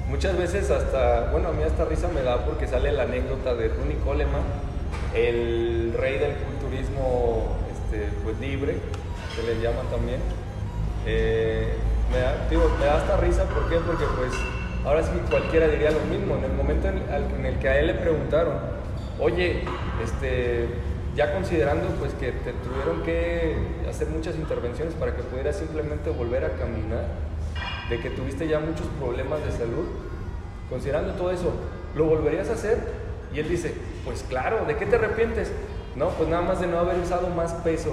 [0.09, 3.69] Muchas veces hasta, bueno, a mí hasta risa me da porque sale la anécdota de
[3.69, 4.43] Ronnie Coleman,
[5.15, 8.77] el rey del culturismo este, pues, libre,
[9.35, 10.21] se le llama también.
[11.07, 11.73] Eh,
[12.13, 12.47] me, da,
[12.79, 13.77] me da hasta risa, ¿por qué?
[13.77, 14.33] Porque pues
[14.85, 16.37] ahora sí cualquiera diría lo mismo.
[16.37, 16.99] En el momento en,
[17.39, 18.55] en el que a él le preguntaron,
[19.19, 19.63] oye,
[20.03, 20.69] este,
[21.15, 23.57] ya considerando pues que te tuvieron que
[23.89, 27.07] hacer muchas intervenciones para que pudieras simplemente volver a caminar,
[27.89, 29.87] de que tuviste ya muchos problemas de salud,
[30.69, 31.53] considerando todo eso,
[31.95, 32.79] ¿lo volverías a hacer?
[33.33, 33.75] Y él dice,
[34.05, 35.53] pues claro, ¿de qué te arrepientes?
[35.97, 37.93] No, pues nada más de no haber usado más peso.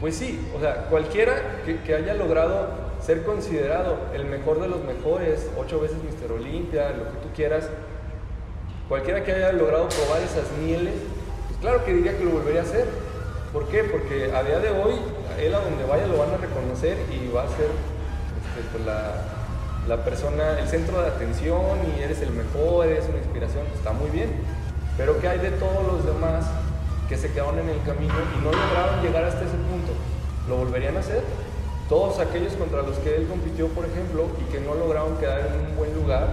[0.00, 2.68] pues sí, o sea, cualquiera que, haya logrado
[3.00, 7.68] ser considerado el mejor de los mejores, ocho veces Mister Olimpia, lo que tú quieras,
[8.88, 10.94] cualquiera que haya logrado probar esas mieles,
[11.60, 12.86] Claro que diría que lo volvería a hacer.
[13.52, 13.84] ¿Por qué?
[13.84, 14.94] Porque a día de hoy
[15.38, 17.68] él a donde vaya lo van a reconocer y va a ser
[18.48, 23.64] este, pues, la, persona, el centro de atención y eres el mejor, eres una inspiración,
[23.74, 24.30] está muy bien.
[24.96, 26.46] Pero ¿qué hay de todos los demás
[27.08, 29.92] que se quedaron en el camino y no lograron llegar hasta ese punto?
[30.48, 31.22] ¿Lo volverían a hacer?
[31.88, 35.70] Todos aquellos contra los que él compitió, por ejemplo, y que no lograron quedar en
[35.70, 36.28] un buen lugar,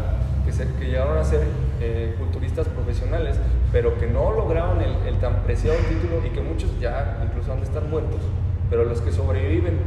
[0.45, 1.41] que, se, que llegaron a ser
[1.79, 3.37] eh, culturistas profesionales,
[3.71, 7.59] pero que no lograron el, el, tan preciado título y que muchos ya incluso han
[7.59, 8.21] de estar muertos,
[8.69, 9.77] pero los que sobreviven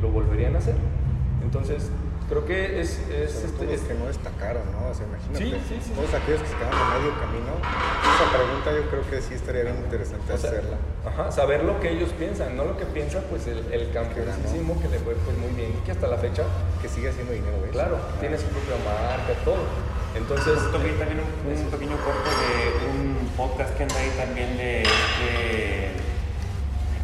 [0.00, 0.76] lo volverían a hacer.
[1.42, 1.90] Entonces,
[2.30, 3.00] creo que es...
[3.10, 4.88] es este, es, que no destacaron, ¿no?
[4.88, 8.26] O sea, imagínate, sí, sí, sí, todos aquellos que se quedaron a medio camino, esa
[8.30, 10.76] pregunta yo creo que sí estaría bien interesante o sea, hacerla.
[11.04, 14.88] Ajá, saber lo que ellos piensan, no lo que piensa pues el, el campeonísimo que
[14.88, 16.44] le fue pues muy bien y que hasta la fecha...
[16.80, 17.72] Que sigue haciendo dinero, ¿ves?
[17.72, 19.60] Claro, claro, tiene su propia marca, todo.
[20.16, 20.58] Entonces...
[20.84, 25.90] Vi también un, un pequeño corto de un podcast que anda ahí también de este...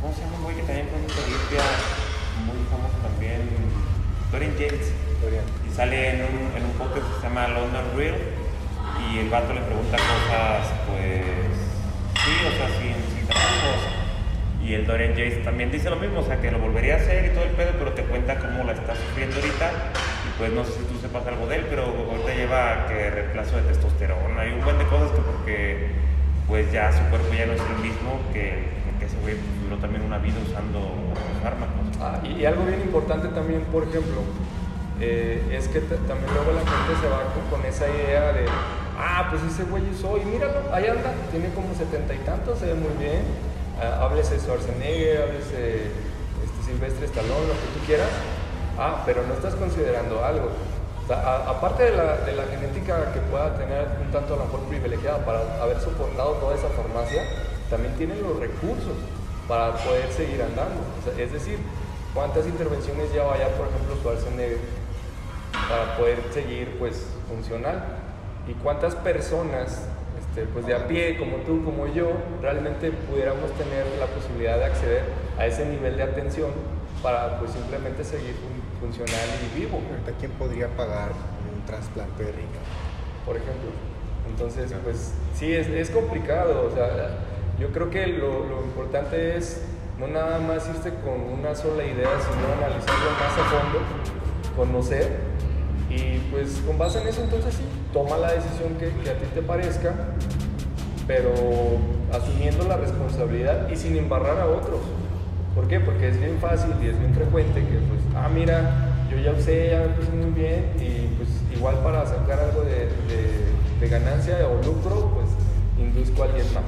[0.00, 1.62] ¿Cómo se llama un güey que también fue mucha Olimpia?
[2.46, 3.40] Muy famoso también.
[4.30, 4.92] Dorian Yates.
[5.22, 5.44] Dorian.
[5.68, 8.16] Y sale en un, en un podcast que se llama London Real.
[9.10, 11.22] Y el vato le pregunta cosas, pues.
[12.22, 13.82] Sí, o sea, sin, sin tapujos.
[14.64, 17.26] Y el Dorian Yates también dice lo mismo, o sea, que lo volvería a hacer
[17.26, 19.70] y todo el pedo, pero te cuenta cómo la está sufriendo ahorita.
[20.36, 23.56] Y pues no sé si tú sepas algo de él, pero ahorita lleva que reemplazo
[23.56, 24.42] de testosterona.
[24.42, 25.90] Hay un buen de cosas que porque
[26.46, 28.68] pues ya su cuerpo ya no es el mismo que,
[28.98, 30.92] que ese güey duró también una vida usando
[31.42, 31.96] fármacos.
[32.00, 34.20] Ah, y, y, algo bien importante también, por ejemplo,
[35.00, 38.44] eh, es que también luego la gente se va con, esa idea de,
[38.98, 42.66] ah, pues ese güey usó, y míralo, ahí anda, tiene como setenta y tantos, se
[42.66, 43.22] ve muy bien,
[43.76, 45.92] uh, háblese Schwarzenegger, háblese
[46.44, 48.08] este, Silvestre Stallone, lo que tú quieras,
[48.78, 50.50] ah, pero no estás considerando algo.
[51.08, 55.80] Aparte de la, genética que pueda tener un tanto a lo mejor privilegiada para haber
[55.80, 57.22] soportado toda esa farmacia,
[57.70, 58.96] también tienen los recursos
[59.46, 60.82] para poder seguir andando.
[61.16, 61.58] Es decir,
[62.12, 64.58] cuántas intervenciones lleva ya, por ejemplo, Schwarzenegger
[65.68, 67.82] para poder seguir pues funcional
[68.48, 69.82] y cuántas personas
[70.18, 72.12] este, pues de a pie como tú como yo
[72.42, 75.02] realmente pudiéramos tener la posibilidad de acceder
[75.38, 76.50] a ese nivel de atención
[77.06, 79.78] para pues simplemente seguir fun funcional y vivo.
[80.18, 81.10] ¿Quién podría pagar
[81.54, 82.66] un trasplante de riñón?
[83.24, 83.70] Por ejemplo.
[84.28, 86.66] Entonces, pues sí, es, es complicado.
[86.66, 87.10] O sea,
[87.60, 89.62] yo creo que lo, lo importante es
[90.00, 93.78] no nada más irte con una sola idea, sino analizarlo más a fondo,
[94.56, 95.16] conocer
[95.88, 99.26] y pues con base en eso entonces sí, toma la decisión que, que, a ti
[99.32, 99.94] te parezca,
[101.06, 101.32] pero
[102.12, 104.80] asumiendo la responsabilidad y sin embarrar a otros.
[105.56, 105.80] ¿Por qué?
[105.80, 109.70] Porque es bien fácil y es bien frecuente que pues, ah, mira, yo ya usé,
[109.70, 112.90] ya me puse muy bien y pues igual para sacar algo de,
[113.88, 115.28] ganancia o lucro, pues
[115.78, 116.64] induzco a alguien más.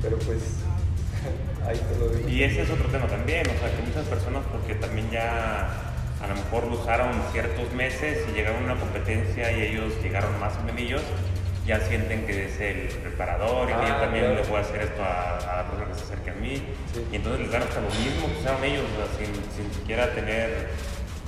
[0.00, 0.38] Pero pues
[1.66, 2.28] ahí te lo digo.
[2.28, 5.66] Y ese es otro tema también, o sea, que muchas personas porque también ya
[6.22, 10.38] a lo mejor lo usaron ciertos meses y llegaron a una competencia y ellos llegaron
[10.38, 10.62] más o
[11.66, 14.40] ya sienten que es el preparador y ah, que yo también claro.
[14.40, 16.62] le puedo hacer esto a, a, la persona que se acerque a mí.
[16.94, 17.06] Sí.
[17.12, 20.14] Y entonces les dan hasta lo mismo que usaron ellos, o sea, sin, sin siquiera
[20.14, 20.68] tener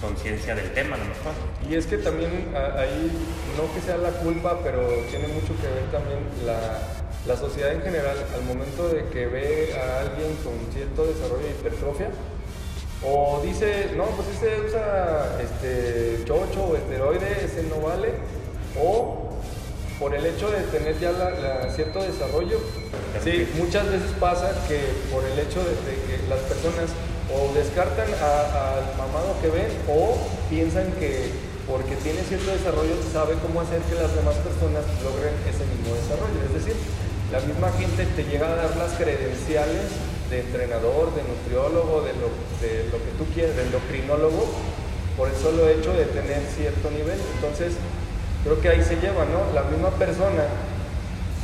[0.01, 1.33] conciencia del tema a lo mejor.
[1.69, 3.11] Y es que también ahí,
[3.57, 6.79] no que sea la culpa, pero tiene mucho que ver también la,
[7.27, 11.51] la sociedad en general, al momento de que ve a alguien con cierto desarrollo de
[11.51, 12.11] hipertrofia,
[13.05, 18.13] o dice, no, pues ese usa este chocho o esteroide, ese no vale,
[18.81, 19.28] o
[19.99, 22.61] por el hecho de tener ya la, la cierto desarrollo,
[23.25, 24.81] sí, muchas veces pasa que
[25.13, 26.91] por el hecho de, de que las personas
[27.29, 30.17] o descartan al mamado que ven o
[30.49, 31.31] piensan que
[31.69, 36.41] porque tiene cierto desarrollo sabe cómo hacer que las demás personas logren ese mismo desarrollo.
[36.49, 36.73] Es decir,
[37.29, 39.85] la misma gente te llega a dar las credenciales
[40.33, 42.33] de entrenador, de nutriólogo, de lo,
[42.65, 44.49] de lo que tú quieras, de endocrinólogo,
[45.13, 47.21] por el solo hecho de tener cierto nivel.
[47.37, 47.77] Entonces,
[48.45, 49.53] creo que ahí se lleva, ¿no?
[49.55, 50.45] La misma persona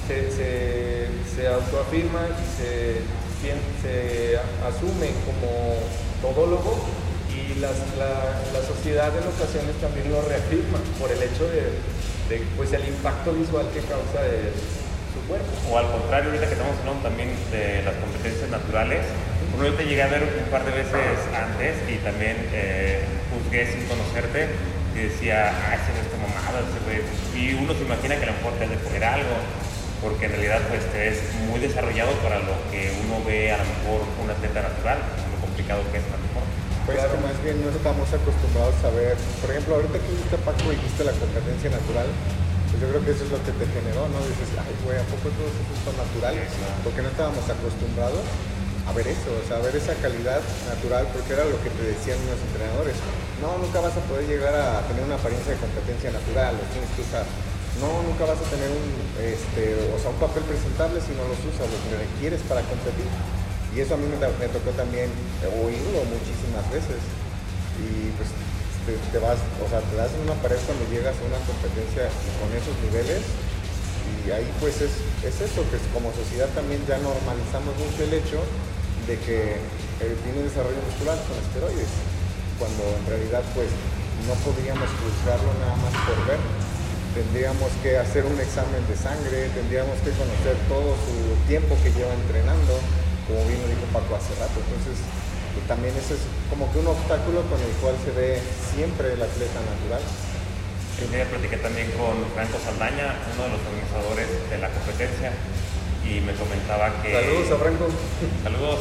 [0.06, 3.00] se, se, se autoafirma y se,
[3.82, 5.76] se asume como
[6.22, 6.78] todólogo
[7.28, 11.76] y las, la, la, sociedad en ocasiones también lo reafirma por el hecho de,
[12.30, 14.52] de pues el impacto visual que causa de,
[15.14, 15.46] su cuerpo.
[15.70, 19.06] O al contrario, ahorita que estamos hablando también de las competencias naturales,
[19.54, 23.86] uno te llegué a ver un par de veces antes y también eh, juzgué sin
[23.86, 24.48] conocerte
[24.94, 26.13] y decía, ah, ese no güey.
[27.34, 29.34] Y uno se imagina que a lo mejor te has de comer algo,
[29.98, 31.18] porque en realidad pues te es
[31.50, 35.82] muy desarrollado para lo que uno ve a lo mejor un atleta natural, lo complicado
[35.90, 36.44] que es a lo mejor.
[36.86, 37.16] Pues claro.
[37.16, 40.78] que más bien no estamos acostumbrados a ver, por ejemplo, ahorita que viste Paco y
[40.78, 42.06] viste la competencia natural,
[42.70, 44.18] pues yo creo que eso es lo que te generó, ¿no?
[44.28, 46.46] Dices, ay, güey, ¿a poco todos esos son naturales?
[46.84, 48.22] Porque no estábamos acostumbrados
[48.84, 51.82] a ver eso, o sea, a ver esa calidad natural, porque era lo que te
[51.88, 52.96] decían los entrenadores.
[53.40, 56.90] No, nunca vas a poder llegar a tener una apariencia de competencia natural, los tienes
[56.92, 57.24] que usar.
[57.80, 58.86] No, nunca vas a tener un,
[59.18, 63.08] este, o sea, un papel presentable si no los usas, los requieres para competir.
[63.72, 65.10] Y eso a mí me, tocó también
[65.42, 67.00] oírlo muchísimas veces.
[67.80, 68.30] Y pues
[68.86, 72.06] te, vas, o sea, te das en una pared cuando llegas a una competencia
[72.38, 73.24] con esos niveles
[74.24, 74.92] y ahí pues es,
[75.24, 78.38] es eso, que como sociedad también ya normalizamos mucho el hecho
[79.06, 79.60] de que
[79.98, 81.92] tiene desarrollo muscular con esteroides,
[82.58, 83.68] cuando en realidad pues
[84.28, 86.40] no podríamos juzgarlo nada más por ver.
[87.14, 92.10] Tendríamos que hacer un examen de sangre, tendríamos que conocer todo su tiempo que lleva
[92.10, 92.74] entrenando,
[93.30, 94.58] como bien lo dijo Paco hace rato.
[94.58, 94.98] Entonces,
[95.70, 98.42] también ese es como que un obstáculo con el cual se ve
[98.74, 100.02] siempre el atleta natural.
[100.02, 105.30] El día platiqué también con Franco Saldaña, uno de los organizadores de la competencia,
[106.04, 107.12] y me comentaba que...
[107.12, 107.88] Saludos a Franco.
[108.42, 108.80] Saludos.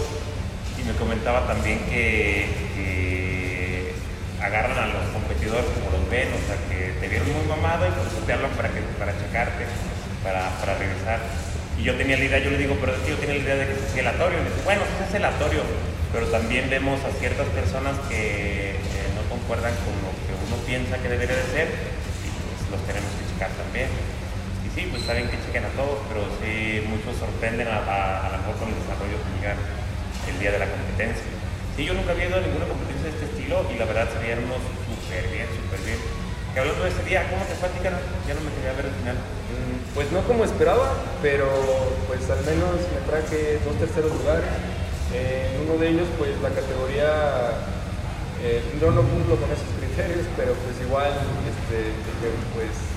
[0.79, 3.93] Y me comentaba también que,
[4.41, 7.91] agarran a los competidores como los ven, o sea, que te vieron muy mamado y
[7.95, 9.63] por eso te hablan para, que, para checarte,
[10.21, 11.23] para, para regresar.
[11.79, 13.55] Y yo tenía la idea, yo le digo, pero es que yo tenía la idea
[13.55, 14.39] de que es aleatorio.
[14.39, 15.63] Y me dice, bueno, pues es aleatorio,
[16.11, 20.99] pero también vemos a ciertas personas que eh, no concuerdan con lo que uno piensa
[20.99, 23.87] que debería de ser y pues los tenemos que checar también
[24.75, 28.37] sí, pues está bien que chequen a todos, pero sí, muchos sorprenden a, a, lo
[28.41, 31.25] mejor con el desarrollo que el día de la competencia.
[31.77, 34.17] Sí, yo nunca había ido a ninguna competencia de este estilo y la verdad se
[34.17, 35.99] unos súper bien, súper bien.
[36.53, 37.97] Que hablando de ese día, ¿cómo te fue a
[38.29, 39.17] Ya no me quería ver al final.
[39.17, 41.49] Mm, pues no como esperaba, pero
[42.05, 44.49] pues al menos me traje dos terceros lugares.
[45.13, 47.57] en uno de ellos, pues la categoría
[48.41, 51.93] eh, no lo cumplo con esos criterios, pero pues igual, este,
[52.53, 52.92] pues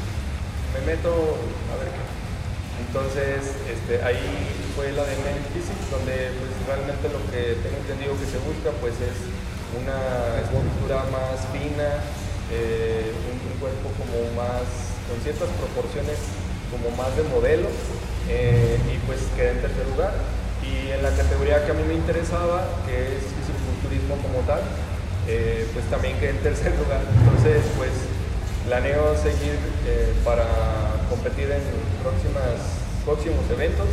[0.77, 2.05] me meto a ver qué.
[2.85, 4.21] Entonces, este, ahí
[4.77, 5.41] fue la de Men
[5.89, 9.17] donde pues, realmente lo que tengo entendido que se busca pues es
[9.73, 9.97] una
[10.45, 12.05] estructura más fina,
[12.53, 14.69] eh, un, cuerpo como más,
[15.09, 16.21] con ciertas proporciones
[16.69, 17.73] como más de modelo,
[18.29, 20.13] eh, y pues quedé en tercer lugar.
[20.61, 24.61] Y en la categoría que a mí me interesaba, que es fisiculturismo como tal,
[25.25, 27.01] eh, pues también quedé en tercer lugar.
[27.01, 27.93] Entonces, pues
[28.67, 29.55] Planeo seguir
[29.87, 30.43] eh, para
[31.07, 31.63] competir en
[32.03, 33.87] próximas, próximos eventos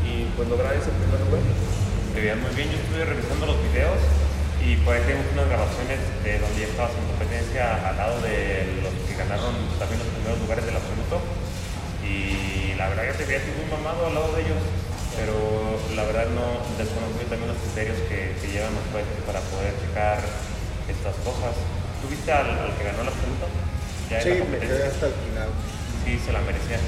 [0.00, 1.44] y pues lograr ese primer lugar.
[1.44, 2.72] Muy bien, muy bien.
[2.72, 4.00] Yo estuve revisando los videos
[4.64, 8.80] y por ahí tenemos unas grabaciones de donde ya estabas en competencia al lado de
[8.80, 11.20] los que ganaron también los primeros lugares del absoluto.
[12.00, 14.64] Y la verdad ya te veía muy mamado al lado de ellos,
[15.20, 15.36] pero
[15.92, 20.16] la verdad no desconozco también los criterios que, que llevan los jueces para poder checar
[20.88, 21.60] estas cosas.
[22.00, 23.63] ¿Tuviste al, al que ganó el absoluto?
[24.08, 25.48] Sí, me quedé hasta el final.
[26.04, 26.78] Sí, se la merecía.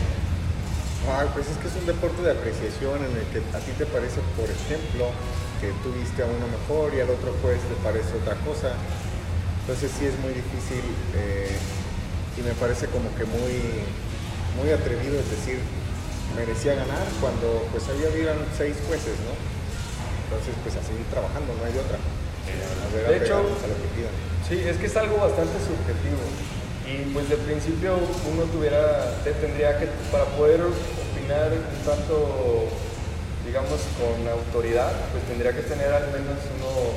[1.07, 3.87] Ay, pues es que es un deporte de apreciación en el que a ti te
[3.87, 5.15] parece, por ejemplo,
[5.61, 8.75] que tú viste a uno mejor y al otro juez te parece otra cosa.
[9.63, 10.83] Entonces sí es muy difícil
[11.15, 11.55] eh,
[12.37, 13.87] y me parece como que muy,
[14.59, 15.63] muy atrevido, es decir,
[16.35, 19.35] merecía ganar cuando pues ahí habían seis jueces, ¿no?
[20.27, 21.99] Entonces pues a seguir trabajando, no hay otra.
[22.03, 23.47] de hecho,
[24.49, 26.23] sí, es que es algo bastante subjetivo.
[26.87, 27.99] Y pues de principio
[28.31, 32.71] uno tuviera, tendría que, para poder opinar un tanto,
[33.45, 36.95] digamos, con autoridad, pues tendría que tener al menos uno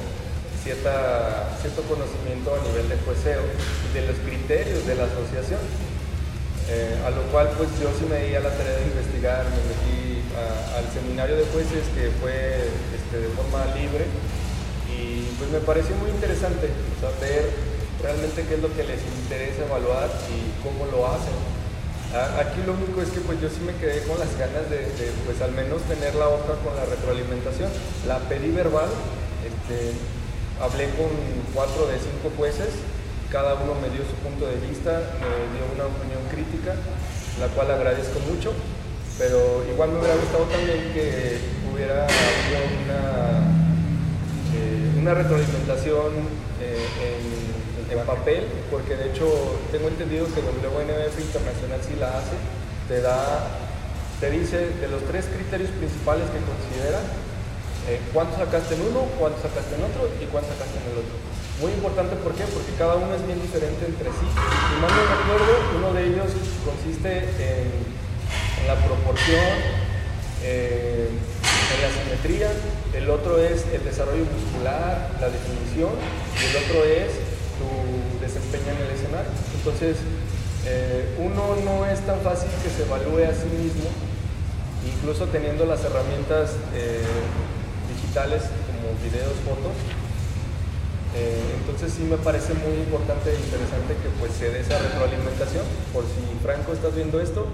[0.64, 5.62] cierta, cierto conocimiento a nivel de jueceo y de los criterios de la asociación.
[6.70, 9.58] Eh, a lo cual pues yo sí me di a la tarea de investigar, me
[9.74, 10.22] metí
[10.78, 14.06] al seminario de jueces que fue este, de forma libre
[14.88, 16.70] y pues me pareció muy interesante
[17.02, 17.69] saber
[18.02, 21.36] realmente qué es lo que les interesa evaluar y cómo lo hacen.
[22.10, 24.82] Aquí lo único es que pues yo sí me quedé con las ganas de,
[25.26, 27.70] pues al menos tener la hoja con la retroalimentación.
[28.08, 28.90] La pedí verbal,
[29.46, 29.94] este,
[30.58, 31.14] hablé con
[31.54, 32.74] cuatro de cinco jueces,
[33.30, 36.74] cada uno me dio su punto de vista, me dio una opinión crítica,
[37.40, 38.54] la cual agradezco mucho,
[39.20, 41.38] pero igual me hubiera gustado también que
[41.70, 43.46] hubiera habido una,
[44.58, 46.26] eh, una retroalimentación
[46.58, 47.49] eh, en
[47.92, 49.26] en papel, porque de hecho
[49.72, 52.38] tengo entendido que WNBF Internacional sí la hace,
[52.88, 53.50] te da,
[54.20, 57.02] te dice de los tres criterios principales que considera,
[57.90, 61.18] eh, cuánto sacaste en uno, cuánto sacaste en otro y cuánto sacaste en el otro.
[61.62, 62.46] Muy importante, ¿por qué?
[62.46, 64.28] Porque cada uno es bien diferente entre sí.
[64.30, 66.30] Si mal no recuerdo, uno de ellos
[66.62, 68.00] consiste en,
[68.68, 69.50] la proporción,
[70.44, 72.52] eh, en la simetría,
[72.94, 75.90] el otro es el desarrollo muscular, la definición,
[76.38, 77.29] y el otro es
[77.60, 77.68] tu
[78.24, 79.32] desempeño en el escenario.
[79.56, 79.98] Entonces,
[80.66, 83.88] eh, uno no es tan fácil que se evalúe a sí mismo,
[84.88, 87.04] incluso teniendo las herramientas eh,
[87.92, 89.76] digitales como videos, fotos.
[91.16, 95.66] Eh, entonces sí me parece muy importante e interesante que pues se dé esa retroalimentación.
[95.92, 97.48] Por si Franco estás viendo esto,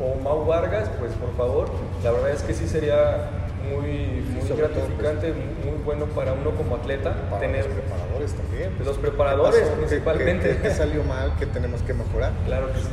[0.00, 1.70] o Mau Vargas, pues por favor,
[2.04, 6.76] la verdad es que sí sería muy, muy pues, gratificante, muy bueno para uno como
[6.76, 8.74] atleta tener los preparadores también.
[8.84, 10.58] los preparadores principalmente.
[10.62, 11.34] ¿Qué, salió mal?
[11.38, 12.32] ¿Qué tenemos que mejorar?
[12.46, 12.88] Claro que sí.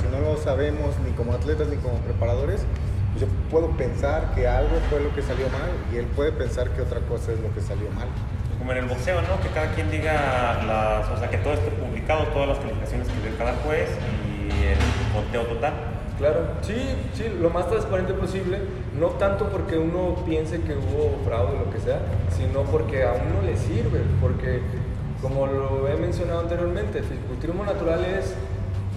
[0.00, 2.66] Si no lo sabemos ni como atletas ni como preparadores,
[3.12, 6.70] pues yo puedo pensar que algo fue lo que salió mal y él puede pensar
[6.70, 8.08] que otra cosa es lo que salió mal.
[8.58, 9.40] Como en el boxeo, ¿no?
[9.40, 13.28] Que cada quien diga las, o sea, que todo esté publicado, todas las calificaciones que
[13.28, 13.88] dio cada juez
[14.28, 15.72] y el conteo total.
[16.20, 16.74] Claro, sí,
[17.14, 18.58] sí, lo más transparente posible,
[19.00, 21.98] no tanto porque uno piense que hubo fraude o lo que sea,
[22.36, 24.60] sino porque a uno le sirve, porque
[25.22, 28.34] como lo he mencionado anteriormente, el fisiculturismo natural es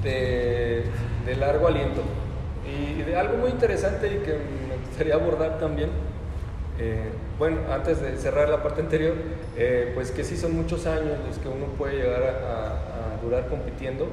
[0.03, 0.83] de,
[1.39, 2.01] largo aliento.
[2.67, 4.33] Y de algo muy interesante y que
[4.67, 5.91] me gustaría abordar también,
[6.77, 7.09] eh,
[7.39, 9.13] bueno, antes de cerrar la parte anterior,
[9.55, 14.09] eh, pues que sí son muchos años los que uno puede llegar a durar compitiendo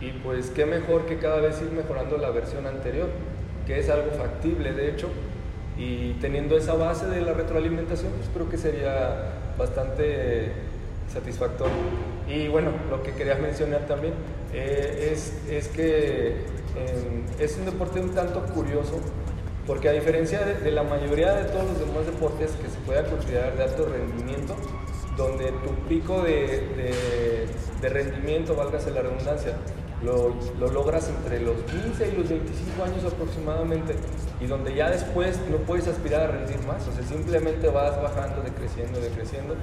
[0.00, 3.08] y pues qué mejor que cada vez ir mejorando la versión anterior,
[3.66, 5.08] que es algo factible de hecho,
[5.78, 10.52] y teniendo esa base de la retroalimentación, pues creo que sería bastante
[11.12, 11.74] satisfactorio.
[12.28, 14.14] Y bueno, lo que quería mencionar también
[14.52, 19.00] eh, es, es, que em, es un deporte un tanto curioso,
[19.66, 23.56] porque a diferencia de, la mayoría de todos los demás deportes que se pueda considerar
[23.56, 24.54] de alto rendimiento,
[25.16, 27.46] donde tu pico de,
[27.80, 29.56] de rendimiento, válgase la redundancia,
[30.02, 30.34] lo,
[30.70, 33.94] logras entre los 15 y los 25 años aproximadamente
[34.40, 38.42] y donde ya después no puedes aspirar a rendir más, o sea, simplemente vas bajando,
[38.42, 39.56] decreciendo, decreciendo.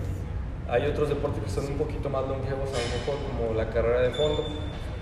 [0.67, 4.01] Hay otros deportes que son un poquito más longevos a lo mejor, como la carrera
[4.01, 4.45] de fondo,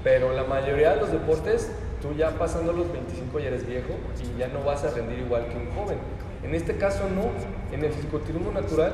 [0.03, 1.71] pero la mayoría de los deportes,
[2.01, 5.47] tú ya pasando los 25 ya eres viejo y ya no vas a rendir igual
[5.47, 5.99] que un joven.
[6.43, 7.29] En este caso no,
[7.73, 8.93] en el fisicoturismo natural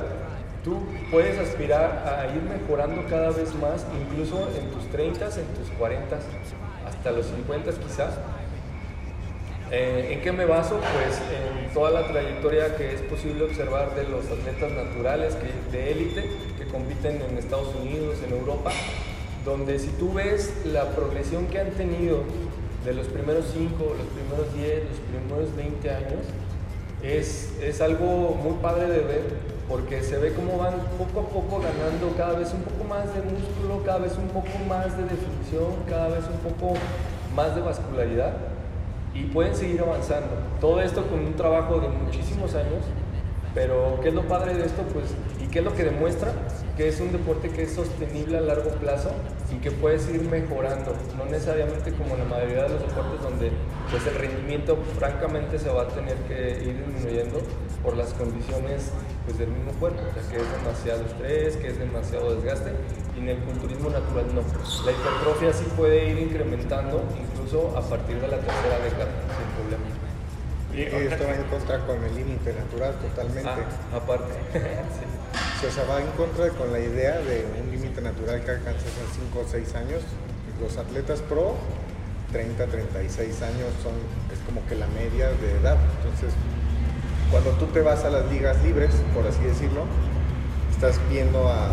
[0.64, 0.78] tú
[1.10, 6.18] puedes aspirar a ir mejorando cada vez más, incluso en tus 30, en tus 40,
[6.86, 8.14] hasta los 50 quizás.
[9.70, 10.80] Eh, ¿En qué me baso?
[10.80, 15.92] Pues en toda la trayectoria que es posible observar de los atletas naturales que, de
[15.92, 18.70] élite que compiten en Estados Unidos, en Europa,
[19.44, 22.22] donde si tú ves la progresión que han tenido
[22.86, 26.24] de los primeros 5, los primeros 10, los primeros 20 años,
[27.02, 31.60] es, es algo muy padre de ver porque se ve cómo van poco a poco
[31.60, 35.74] ganando cada vez un poco más de músculo, cada vez un poco más de definición,
[35.88, 36.74] cada vez un poco
[37.36, 38.32] más de vascularidad
[39.14, 40.30] y pueden seguir avanzando.
[40.60, 42.82] Todo esto con un trabajo de muchísimos años,
[43.54, 44.82] pero ¿qué es lo padre de esto?
[44.94, 45.06] Pues,
[45.42, 46.32] ¿y qué es lo que demuestra?
[46.76, 49.10] Que es un deporte que es sostenible a largo plazo
[49.52, 53.50] y que puedes ir mejorando, no necesariamente como la mayoría de los deportes donde
[53.90, 57.40] pues el rendimiento francamente se va a tener que ir disminuyendo
[57.88, 58.92] por las condiciones
[59.24, 62.72] pues, del mismo cuerpo, o sea, que es demasiado estrés, que es demasiado desgaste,
[63.16, 64.42] y en el culturismo natural no.
[64.84, 69.88] La hipertrofia sí puede ir incrementando incluso a partir de la tercera década, sin problema.
[70.76, 73.48] Y esto va en contra con el límite natural totalmente.
[73.48, 74.34] Ah, aparte.
[74.52, 75.66] sí.
[75.66, 79.32] O sea, va en contra con la idea de un límite natural que alcanzas en
[79.32, 80.02] 5 o 6 años.
[80.60, 81.54] Los atletas pro,
[82.32, 83.94] 30, 36 años son,
[84.30, 85.78] es como que la media de edad.
[86.04, 86.34] Entonces,
[87.30, 89.84] cuando tú te vas a las ligas libres, por así decirlo,
[90.70, 91.68] estás viendo a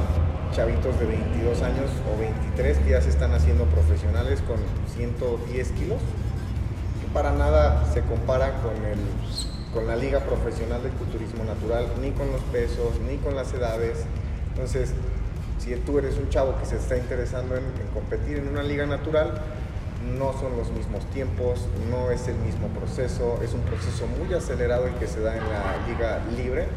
[0.54, 4.58] chavitos de 22 años o 23 que ya se están haciendo profesionales con
[4.96, 6.00] 110 kilos,
[7.02, 9.00] que para nada se compara con, el,
[9.74, 14.06] con la liga profesional del culturismo natural, ni con los pesos, ni con las edades.
[14.50, 14.94] Entonces,
[15.60, 19.42] si tú eres un chavo que se está interesando en competir en una liga natural,
[20.06, 24.88] no son los mismos tiempos, no es el mismo proceso, es un proceso muy acelerado
[24.88, 26.68] el que se da en la liga libre,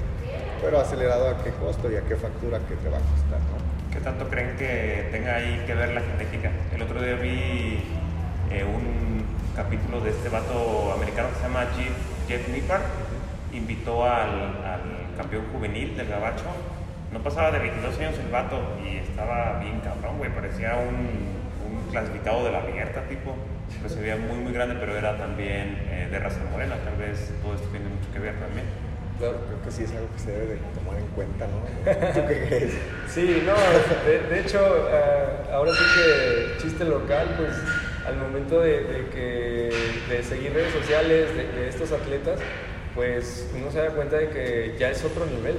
[0.63, 3.93] pero acelerado a qué costo y a qué factura que te va a costar, ¿no?
[3.93, 6.51] ¿Qué tanto creen que tenga ahí que ver la genética?
[6.75, 7.83] El otro día vi
[8.51, 9.25] eh, un
[9.55, 12.83] capítulo de este vato americano que se llama Jeff, Jeff Nippard,
[13.53, 16.45] invitó al, al campeón juvenil del gabacho,
[17.13, 21.38] no pasaba de 22 años el vato y estaba bien cabrón, güey, parecía un
[21.91, 23.35] clasificado de la abierta, tipo,
[23.81, 27.31] pues se veía muy, muy grande, pero era también eh, de raza morena, tal vez
[27.43, 28.67] todo esto tiene mucho que ver también.
[29.19, 31.59] Claro, creo que sí es algo que se debe de tomar en cuenta, ¿no?
[33.09, 33.55] Sí, no,
[34.31, 34.61] de, hecho,
[34.91, 37.53] eh, ahora sí que chiste local, pues
[38.07, 39.71] al momento de, que,
[40.09, 42.39] de seguir redes sociales de, estos atletas,
[42.95, 45.57] pues uno se da cuenta de que ya es otro nivel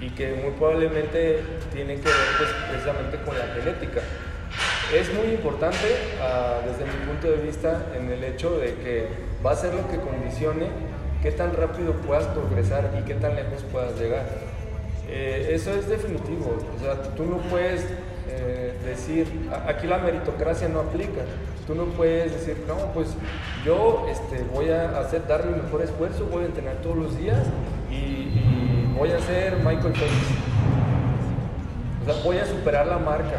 [0.00, 1.40] y que muy probablemente
[1.72, 4.00] tiene que ver pues, precisamente con la genética
[4.94, 5.86] es muy importante
[6.20, 9.08] ah, desde mi punto de vista en el hecho de que
[9.44, 10.66] va a ser lo que condicione
[11.22, 14.24] qué tan rápido puedas progresar y qué tan lejos puedas llegar.
[15.08, 16.56] Eh, eso es definitivo.
[16.76, 17.84] O sea, tú no puedes
[18.28, 19.26] eh, decir,
[19.66, 21.22] aquí la meritocracia no aplica.
[21.66, 23.08] Tú no puedes decir, no, pues
[23.64, 27.38] yo este, voy a hacer, dar mi mejor esfuerzo, voy a entrenar todos los días
[27.90, 28.28] y,
[28.96, 30.30] voy a ser Michael Phelps.
[32.02, 33.38] O sea, voy a superar la marca.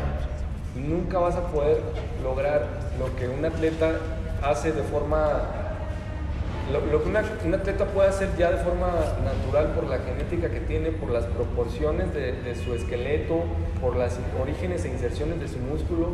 [0.87, 1.81] Nunca vas a poder
[2.23, 2.67] lograr
[2.99, 3.91] lo que un atleta
[4.41, 5.61] hace de forma
[6.71, 7.09] lo, que
[7.47, 8.87] un atleta puede hacer ya de forma
[9.23, 13.43] natural por la genética que tiene, por las proporciones de, su esqueleto,
[13.81, 16.11] por los orígenes e inserciones de su músculo,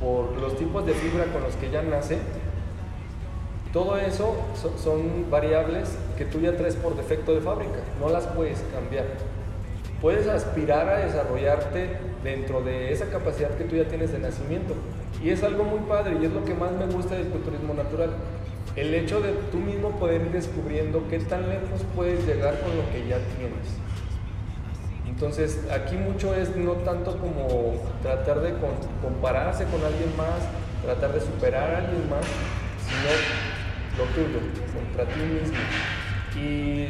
[0.00, 2.18] por los tipos de fibra con los que ya nace,
[3.72, 4.34] todo eso
[4.82, 9.04] son variables que tú ya traes por defecto de fábrica, no las puedes cambiar.
[10.00, 14.74] Puedes aspirar a desarrollarte dentro de esa capacidad que tú ya tienes de nacimiento.
[15.22, 18.10] Y es algo muy padre y es lo que más me gusta del culturismo natural
[18.76, 22.88] el hecho de tú mismo poder ir descubriendo qué tan lejos puedes llegar con lo
[22.92, 23.66] que ya tienes.
[25.06, 28.54] Entonces, aquí mucho es no tanto como tratar de
[29.02, 30.38] compararse con alguien más,
[30.82, 32.24] tratar de superar a alguien más,
[32.86, 34.38] sino lo tuyo,
[34.72, 35.58] contra ti mismo.
[36.36, 36.86] Y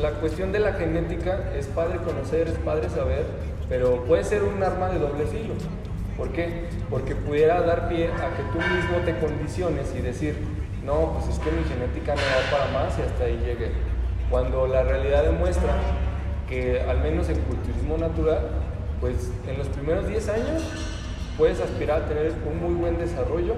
[0.00, 3.24] la cuestión de la genética es padre conocer, es padre saber,
[3.68, 5.54] pero puede ser un arma de doble filo.
[6.16, 6.66] ¿Por qué?
[6.88, 10.36] Porque pudiera dar pie a que tú mismo te condiciones y decir,
[10.84, 13.72] no, pues es que mi genética no va para más y hasta ahí llegué.
[14.30, 15.72] Cuando la realidad demuestra
[16.48, 18.48] que al menos en culturismo natural,
[19.00, 20.62] pues en los primeros 10 años
[21.36, 23.54] puedes aspirar a tener un muy buen desarrollo,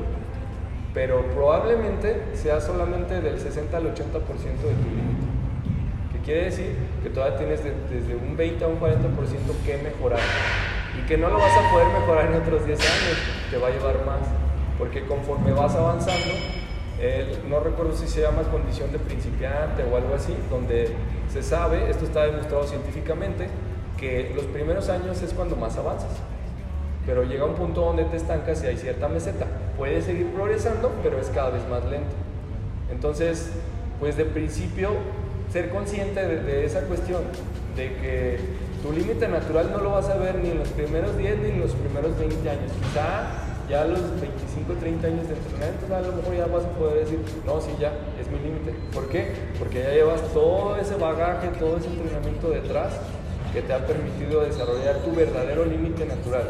[0.96, 5.26] pero probablemente sea solamente del 60 al 80% de tu límite.
[6.10, 6.74] ¿Qué quiere decir?
[7.02, 8.88] Que todavía tienes desde un 20 a un 40%
[9.66, 10.20] que mejorar
[10.98, 13.18] y que no lo vas a poder mejorar en otros 10 años,
[13.50, 14.20] te va a llevar más,
[14.78, 16.32] porque conforme vas avanzando,
[17.46, 20.88] no recuerdo si se llama condición de principiante o algo así, donde
[21.30, 23.48] se sabe, esto está demostrado científicamente,
[23.98, 26.22] que los primeros años es cuando más avanzas.
[27.06, 29.46] Pero llega un punto donde te estancas y hay cierta meseta.
[29.78, 32.14] Puedes seguir progresando, pero es cada vez más lento.
[32.90, 33.52] Entonces,
[34.00, 34.90] pues de principio,
[35.52, 37.22] ser consciente de, de esa cuestión,
[37.76, 38.40] de que
[38.82, 41.60] tu límite natural no lo vas a ver ni en los primeros 10 ni en
[41.60, 42.72] los primeros 20 años.
[42.82, 46.70] Quizá ya a los 25, 30 años de entrenamiento, a lo mejor ya vas a
[46.70, 48.72] poder decir, no, sí, ya, es mi límite.
[48.92, 49.32] ¿Por qué?
[49.58, 52.92] Porque ya llevas todo ese bagaje, todo ese entrenamiento detrás
[53.52, 56.44] que te ha permitido desarrollar tu verdadero límite natural.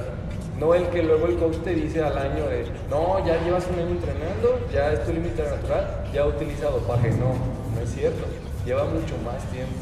[0.59, 3.79] No el que luego el coach te dice al año de, no, ya llevas un
[3.79, 7.11] año entrenando, ya es tu límite natural, ya ha utilizado paje.
[7.11, 7.35] No,
[7.75, 8.25] no es cierto.
[8.65, 9.75] Lleva mucho más tiempo.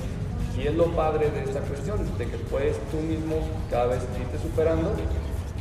[0.59, 4.39] Y es lo padre de esta cuestión, de que puedes tú mismo cada vez irte
[4.39, 4.93] superando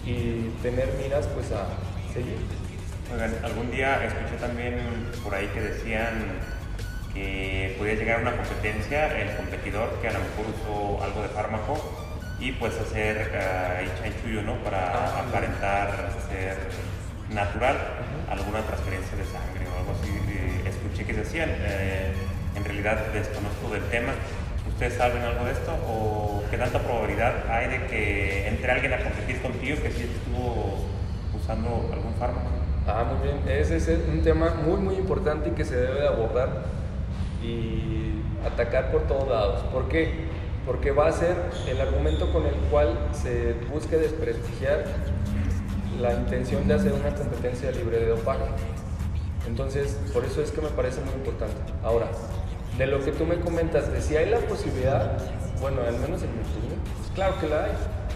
[0.06, 1.66] y tener miras pues a
[2.14, 2.38] seguir.
[3.14, 4.80] Oigan, algún día escuché también
[5.24, 6.40] por ahí que decían
[7.14, 11.28] que podía llegar a una competencia el competidor que a lo mejor usó algo de
[11.30, 11.78] fármaco
[12.40, 14.56] y pues hacer uh, ¿no?
[14.64, 16.58] Para ah, aparentar ser
[17.30, 17.78] natural,
[18.30, 20.68] alguna transferencia de sangre o algo así.
[20.68, 22.12] escuché que decían, eh,
[22.56, 24.14] en realidad desconozco del tema,
[24.68, 25.72] ¿Ustedes saben algo de esto?
[25.88, 30.80] ¿O qué tanta probabilidad hay de que entre alguien a competir contigo que sí estuvo
[31.38, 32.50] usando algún fármaco?
[32.88, 33.38] Ah, muy bien.
[33.48, 36.64] Ese es un tema muy, muy importante y que se debe abordar
[37.42, 39.62] y atacar por todos lados.
[39.72, 40.26] ¿Por qué?
[40.66, 41.36] Porque va a ser
[41.68, 44.86] el argumento con el cual se busque desprestigiar
[46.00, 48.46] la intención de hacer una competencia libre de dopaje.
[49.48, 51.56] Entonces, por eso es que me parece muy importante.
[51.84, 52.08] Ahora,
[52.78, 55.18] de lo que tú me comentas, de si hay la posibilidad,
[55.60, 57.72] bueno, al menos en opinión, pues claro que la hay.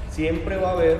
[0.09, 0.97] Siempre va a haber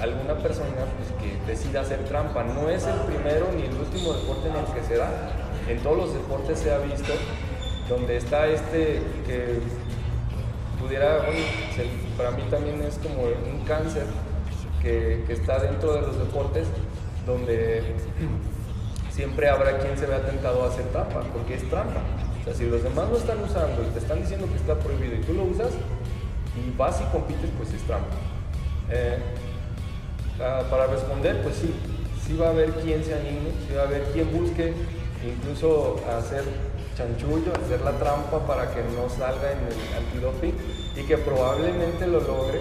[0.00, 2.44] alguna persona pues, que decida hacer trampa.
[2.44, 5.10] No es el primero ni el último deporte en el que se da.
[5.68, 7.12] En todos los deportes se ha visto
[7.88, 9.58] donde está este que
[10.86, 11.18] pudiera,
[12.16, 14.04] para mí también es como un cáncer
[14.80, 16.68] que, que está dentro de los deportes
[17.26, 17.82] donde
[19.10, 22.02] siempre habrá quien se vea tentado a hacer trampa, porque es trampa
[22.54, 25.34] si los demás lo están usando y te están diciendo que está prohibido y tú
[25.34, 25.72] lo usas
[26.54, 28.14] y vas y compites, pues es trampa.
[28.90, 29.18] Eh,
[30.40, 31.74] ah, para responder, pues sí,
[32.24, 34.72] sí va a haber quien se anime, sí va a haber quien busque
[35.26, 36.44] incluso hacer
[36.96, 40.54] chanchullo, hacer la trampa para que no salga en el antidoping
[40.96, 42.60] y que probablemente lo logre.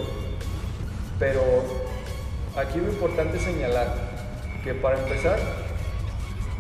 [1.18, 1.42] Pero
[2.58, 3.96] aquí lo importante es señalar
[4.64, 5.40] que para empezar,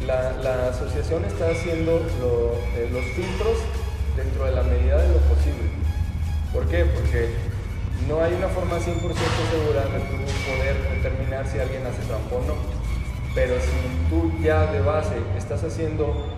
[0.05, 2.01] la, asociación está haciendo
[2.75, 3.57] eh, los filtros
[4.15, 5.69] dentro de la medida de lo posible.
[6.53, 6.85] ¿Por qué?
[6.85, 7.33] Porque
[8.07, 10.15] no hay una forma 100% segura de tú
[10.45, 12.55] poder determinar si alguien hace trampa o no.
[13.33, 16.34] Pero si tú ya de base estás haciendo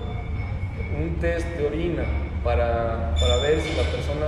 [1.01, 2.03] un test de orina
[2.43, 4.27] para, para ver si la persona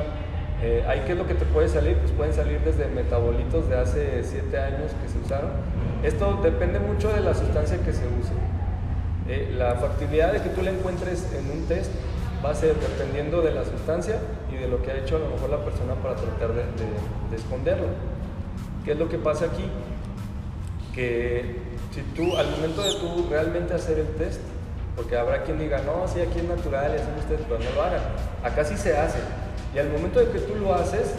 [0.61, 1.95] Eh, ¿Ahí qué es lo que te puede salir?
[1.99, 5.51] Pues pueden salir desde metabolitos de hace 7 años que se usaron.
[6.03, 8.33] Esto depende mucho de la sustancia que se use.
[9.29, 11.89] Eh, la factibilidad de que tú la encuentres en un test
[12.43, 14.19] va a ser dependiendo de la sustancia
[14.51, 16.63] y de lo que ha hecho a lo mejor la persona para tratar de,
[17.31, 17.87] de esconderlo.
[18.83, 19.63] ¿Qué es lo que pasa aquí?
[20.93, 21.55] Que
[21.93, 24.41] si tú, al momento de tú realmente hacer el test,
[24.99, 28.01] porque habrá quien diga, no, sí, aquí es natural hacen ustedes, pero no lo hagan.
[28.43, 29.19] Acá sí se hace.
[29.73, 31.13] Y al momento de que tú lo haces,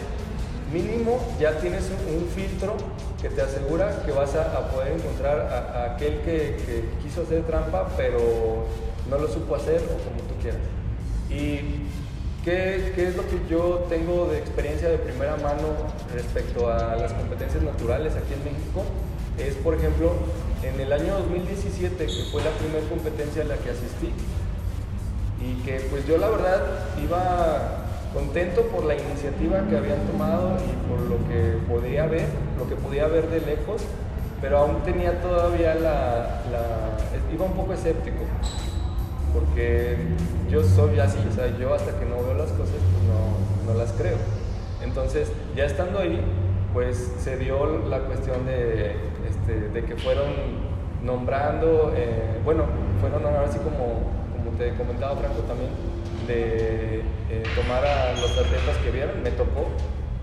[0.70, 2.76] mínimo ya tienes un, filtro
[3.22, 8.66] que te asegura que vas a, poder encontrar a, aquel que, quiso hacer trampa, pero
[9.08, 10.60] no lo supo hacer o como tú quieras.
[11.30, 11.88] ¿Y
[12.44, 15.72] qué, qué es lo que yo tengo de experiencia de primera mano
[16.12, 18.84] respecto a las competencias naturales aquí en México?
[19.38, 20.12] Es, por ejemplo,
[20.62, 24.12] en el año 2017, que fue la primera competencia a la que asistí,
[25.40, 26.62] y que pues yo la verdad
[27.02, 32.26] iba contento por la iniciativa que habían tomado y por lo que podía ver,
[32.58, 33.82] lo que podía ver de lejos,
[34.40, 36.40] pero aún tenía todavía la,
[37.32, 38.24] iba un poco escéptico,
[39.32, 39.96] porque
[40.50, 43.78] yo soy así, o sea, yo hasta que no veo las cosas, pues no, no
[43.78, 44.16] las creo.
[44.82, 46.20] Entonces, ya estando ahí,
[46.72, 48.96] pues se dio la cuestión de,
[49.50, 50.28] este, de que fueron
[51.02, 52.64] nombrando, eh, bueno,
[53.00, 55.70] fueron nombrados así como, como te comentaba Franco también,
[56.26, 59.66] de eh, tomar a los atletas que vieron, me tocó,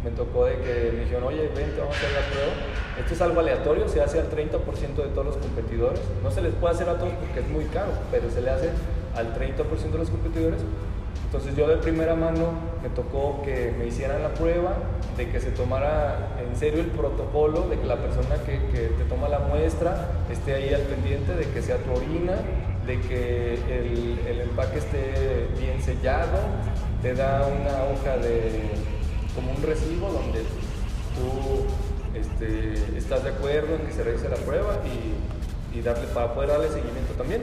[0.04, 2.54] me tocó de que me dijeron, oye, vente, vamos a hacer la prueba.
[3.00, 6.00] Esto es algo aleatorio, se hace al 30% de todos los competidores.
[6.24, 8.70] No se les puede hacer a todos porque es muy caro, pero se le hace
[9.16, 10.62] al 30% de los competidores.
[11.28, 14.78] Entonces yo de primera mano me tocó que me hicieran la prueba,
[15.18, 18.58] de que se tomara en serio el protocolo, de que la persona que,
[18.98, 22.34] te toma la muestra esté ahí al pendiente, de que sea tu orina,
[22.86, 26.38] de que el, empaque esté bien sellado,
[27.02, 28.62] te da una hoja de
[29.36, 30.40] como un recibo donde
[31.14, 31.66] tú
[32.18, 36.70] este, estás de acuerdo en que se realice la prueba y, darle, para poder darle
[36.70, 37.42] seguimiento también.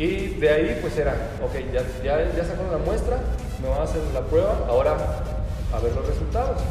[0.00, 1.12] Y de ahí pues era,
[1.44, 3.18] ok, ya, ya, sacaron la muestra,
[3.60, 4.96] me van a hacer la prueba, ahora
[5.74, 6.62] a ver los resultados.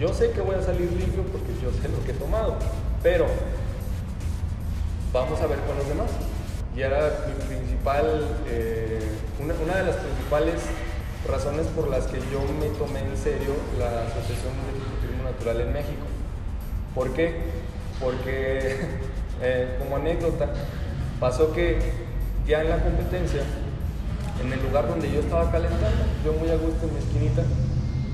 [0.00, 2.56] Yo sé que voy a salir limpio porque yo sé lo que he tomado,
[3.00, 3.26] pero
[5.12, 6.10] vamos a ver con los demás
[6.74, 8.98] y era mi principal, eh,
[9.40, 10.54] una, una, de las principales
[11.30, 15.72] razones por las que yo me tomé en serio la Asociación de Fisiculturismo Natural en
[15.72, 16.02] México.
[16.96, 17.42] ¿Por qué?
[18.00, 18.76] Porque,
[19.40, 20.48] eh, como anécdota,
[21.20, 22.10] pasó que
[22.46, 23.42] ya en la competencia,
[24.42, 27.42] en el lugar donde yo estaba calentando, yo muy a gusto en mi esquinita,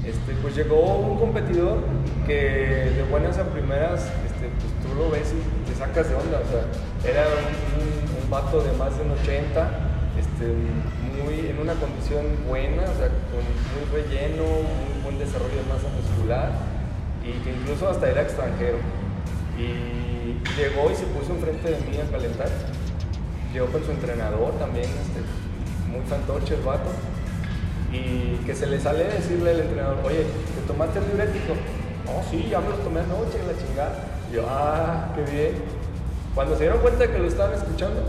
[0.05, 1.81] este, pues llegó un competidor
[2.27, 6.41] que de buenas a primeras, este, pues tú lo ves y te sacas de onda,
[6.41, 9.71] o sea, era un vato de más de un 80,
[10.19, 10.47] este,
[11.23, 15.89] muy, en una condición buena, o sea, con muy relleno, muy buen desarrollo de masa
[15.89, 16.53] muscular
[17.23, 18.79] y que incluso hasta era extranjero.
[19.59, 22.49] Y llegó y se puso enfrente de mí a calentar.
[23.53, 25.21] Llegó con su entrenador también, este,
[25.91, 26.91] muy fantoche el vato.
[27.91, 30.25] Y que se le sale decirle al entrenador, oye,
[30.55, 31.55] ¿te tomaste el diurético?
[32.05, 33.95] No, sí, ya me lo tomé anoche, la chingada.
[34.31, 35.53] Y yo, ah, qué bien.
[36.35, 38.03] Cuando se dieron cuenta de que lo estaban escuchando,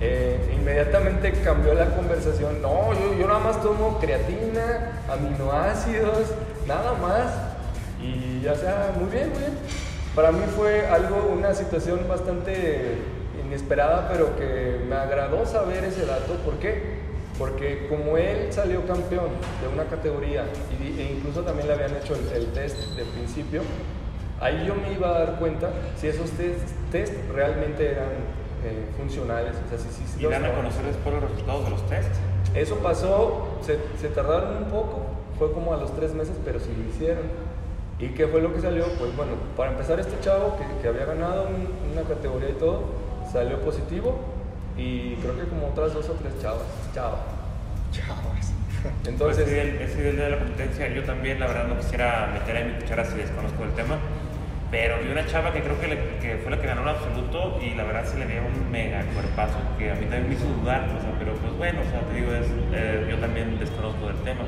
[0.00, 2.60] eh, inmediatamente cambió la conversación.
[2.60, 6.34] No, yo, yo nada más tomo creatina, aminoácidos,
[6.66, 7.32] nada más.
[8.02, 9.52] Y ya sea, muy bien, muy bien.
[10.14, 12.98] Para mí fue algo, una situación bastante
[13.46, 16.34] inesperada, pero que me agradó saber ese dato.
[16.44, 17.06] ¿Por qué?
[17.38, 19.28] Porque como él salió campeón
[19.60, 20.44] de una categoría
[20.80, 23.62] e incluso también le habían hecho el, el test de principio,
[24.40, 26.30] ahí yo me iba a dar cuenta si esos
[26.90, 28.08] test, realmente eran
[28.64, 29.54] eh, funcionales.
[29.66, 32.18] O sea, si, ¿Y dan a conocer después los resultados de los tests?
[32.54, 35.02] Eso pasó, se, se, tardaron un poco,
[35.38, 37.24] fue como a los tres meses, pero sí lo hicieron.
[37.98, 38.84] ¿Y qué fue lo que salió?
[38.98, 41.46] Pues bueno, para empezar este chavo que, que había ganado
[41.92, 42.84] una categoría y todo,
[43.30, 44.18] salió positivo
[44.76, 46.62] y creo que como otras dos o tres chavas.
[46.94, 47.16] Chao.
[47.92, 48.52] Chavas.
[49.06, 52.64] Entonces, pues ese nivel de la competencia, yo también la verdad no quisiera meter ahí
[52.64, 53.96] mi cuchara si desconozco el tema,
[54.70, 55.88] pero vi una chava que creo que,
[56.20, 59.04] que, fue la que ganó el absoluto y la verdad se le veía un mega
[59.14, 62.00] cuerpazo, que a mí también me hizo dudar, o sea, pero pues bueno, o sea,
[62.00, 64.42] te digo, es, eh, yo también desconozco del tema,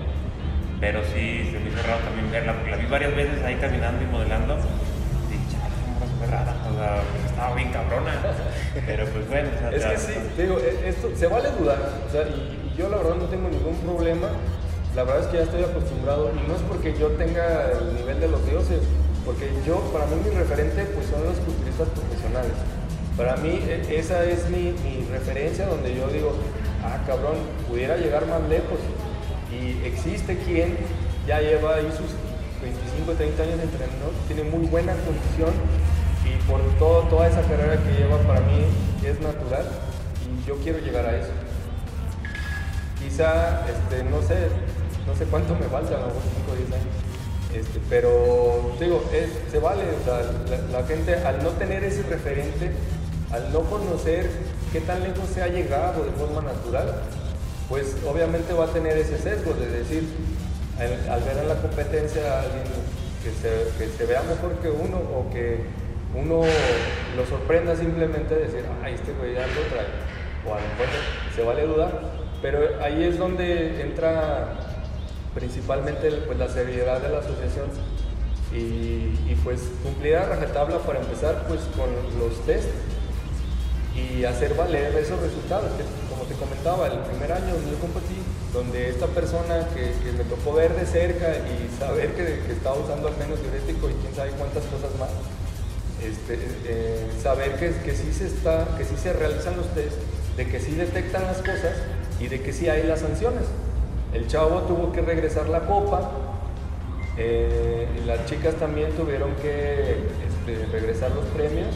[0.80, 4.02] pero sí se me hizo raro también verla, porque la vi varias veces ahí caminando
[4.02, 4.58] y modelando,
[6.28, 8.12] o sea, pues estaba bien cabrona,
[8.86, 11.78] pero pues bueno, o sea, es que sí, te digo, e, esto se vale dudar,
[12.06, 14.28] o sea, y yo la verdad no tengo ningún problema.
[14.94, 18.20] La verdad es que ya estoy acostumbrado y no es porque yo tenga el nivel
[18.20, 18.80] de los dioses,
[19.24, 22.52] porque yo, para mí mi referente pues son los culturistas profesionales.
[23.16, 26.34] Para mí e, esa es mi, mi referencia donde yo digo,
[26.82, 27.36] ah cabrón,
[27.68, 28.80] pudiera llegar más lejos.
[29.52, 30.76] Y existe quien
[31.26, 32.12] ya lleva ahí sus
[32.60, 35.52] 25, 30 años de entrenador, tiene muy buena condición
[36.48, 38.64] por todo, toda esa carrera que lleva para mí
[39.04, 39.66] es natural
[40.24, 41.30] y yo quiero llegar a eso.
[42.98, 44.48] Quizá, este, no sé,
[45.06, 47.08] no sé cuánto me falta, a lo mejor 5 o 10 años.
[47.54, 49.82] Este, pero digo, es, se vale,
[50.72, 52.72] la, gente al no tener ese referente,
[53.30, 54.28] al no conocer
[54.72, 57.02] qué tan lejos se ha llegado de forma natural,
[57.68, 60.08] pues obviamente va a tener ese sesgo de decir,
[60.78, 62.64] al, ver en la competencia a alguien
[63.22, 65.64] que se, que se, vea mejor que uno o que
[66.14, 66.42] uno
[67.16, 69.86] lo sorprenda simplemente decir, ay, este güey ya lo trae,
[70.46, 70.86] o a lo mejor
[71.34, 72.00] se vale dudar,
[72.40, 74.54] pero ahí es donde entra
[75.34, 77.68] principalmente pues, la seriedad de la asociación
[78.52, 81.88] y, pues cumplir a rajatabla para empezar pues con
[82.18, 82.68] los test
[83.94, 88.16] y hacer valer esos resultados, que como te comentaba, el primer año donde yo competí,
[88.52, 92.76] donde esta persona que, que me tocó ver de cerca y saber que, que, estaba
[92.76, 95.10] usando al menos diurético y quién sabe cuántas cosas más,
[96.02, 99.96] este, eh, saber que, que, sí se está, que sí se realizan los test,
[100.36, 101.74] de que sí detectan las cosas
[102.20, 103.44] y de que sí hay las sanciones.
[104.12, 106.10] El chavo tuvo que regresar la copa,
[107.16, 109.96] eh, las chicas también tuvieron que
[110.26, 111.74] este, regresar los premios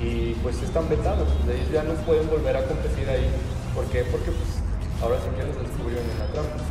[0.00, 3.28] y pues están vetados, ellos ya no pueden volver a competir ahí.
[3.74, 4.04] ¿Por qué?
[4.04, 4.62] Porque pues
[5.02, 6.64] ahora sí que los descubrieron en la trampa.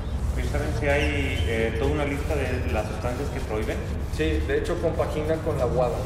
[0.51, 3.77] ¿Saben si hay eh, toda una lista de las sustancias que prohíben?
[4.15, 5.97] Sí, de hecho compagina con la WADA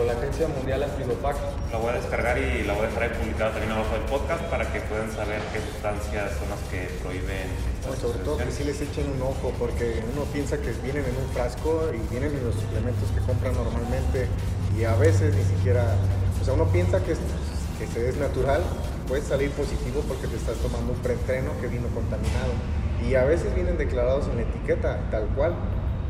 [0.00, 1.44] con la Agencia Mundial Antidopaje.
[1.70, 4.42] La voy a descargar y la voy a dejar ahí publicada también abajo del podcast
[4.44, 7.52] para que puedan saber qué sustancias son las que prohíben.
[8.00, 11.28] sobre todo que sí les echen un ojo porque uno piensa que vienen en un
[11.36, 14.24] frasco y vienen en los suplementos que compran normalmente
[14.72, 15.84] y a veces ni siquiera,
[16.40, 18.62] o sea, uno piensa que, que se es natural,
[19.06, 22.56] puede salir positivo porque te estás tomando un preentreno que vino contaminado
[23.04, 25.52] y a veces vienen declarados en la etiqueta tal cual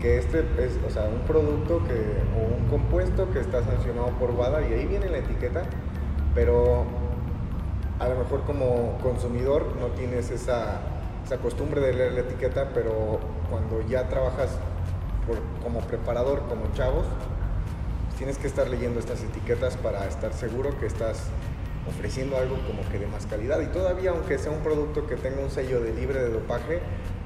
[0.01, 1.95] que este es, o sea, un producto que,
[2.39, 5.63] o un compuesto que está sancionado por WADA y ahí viene la etiqueta,
[6.35, 6.85] pero
[7.99, 10.81] a lo mejor como consumidor no tienes esa,
[11.25, 13.21] esa costumbre de leer la etiqueta, pero
[13.51, 14.59] cuando ya trabajas
[15.63, 17.07] como preparador, como chavos,
[18.17, 21.25] tienes que estar leyendo estas etiquetas para estar seguro que estás
[21.89, 23.61] ofreciendo algo como que de más calidad.
[23.61, 26.81] Y todavía, aunque sea un producto que tenga un sello de libre de dopaje,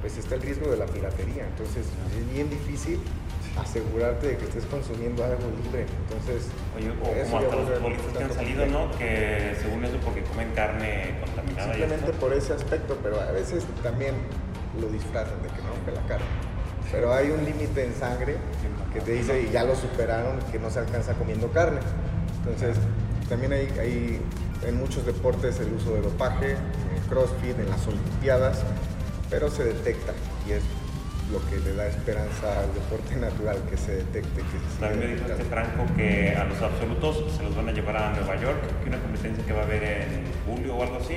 [0.05, 1.47] pues está el riesgo de la piratería.
[1.47, 3.01] Entonces es bien difícil
[3.57, 5.87] asegurarte de que estés consumiendo algo libre.
[6.05, 8.99] Entonces, Oye, o como hasta los futbolistas que han salido, ¿no?
[8.99, 11.73] Que según eso porque comen carne contaminada.
[11.73, 14.15] Simplemente por ese aspecto, pero a veces también
[14.79, 16.27] lo disfrazan de que no rompe la carne.
[16.93, 18.37] Pero hay un límite en sangre
[18.93, 21.81] que te dice, y ya lo superaron, que no se alcanza comiendo carne.
[22.45, 22.77] Entonces,
[23.31, 24.21] también hay, hay
[24.67, 28.63] en muchos deportes el uso de dopaje, en el CrossFit, en las Olimpiadas,
[29.35, 30.13] pero se detecta
[30.47, 30.63] y es
[31.33, 34.43] lo que le da esperanza al deporte natural que se detecte.
[34.43, 37.73] Que se También me dijo este Franco que a los absolutos se los van a
[37.73, 40.99] llevar a Nueva York, que una competencia que va a haber en julio o algo
[40.99, 41.17] así,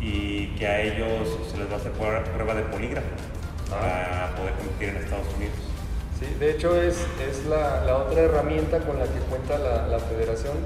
[0.00, 3.08] y que a ellos se les va a hacer prueba de polígrafo
[3.68, 5.56] para poder competir en Estados Unidos.
[6.18, 9.98] Sí, de hecho es, es la, la, otra herramienta con la que cuenta la, la
[9.98, 10.56] federación.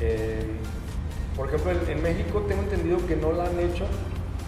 [0.00, 0.52] Eh,
[1.36, 3.86] por ejemplo, en, en México tengo entendido que no la han hecho,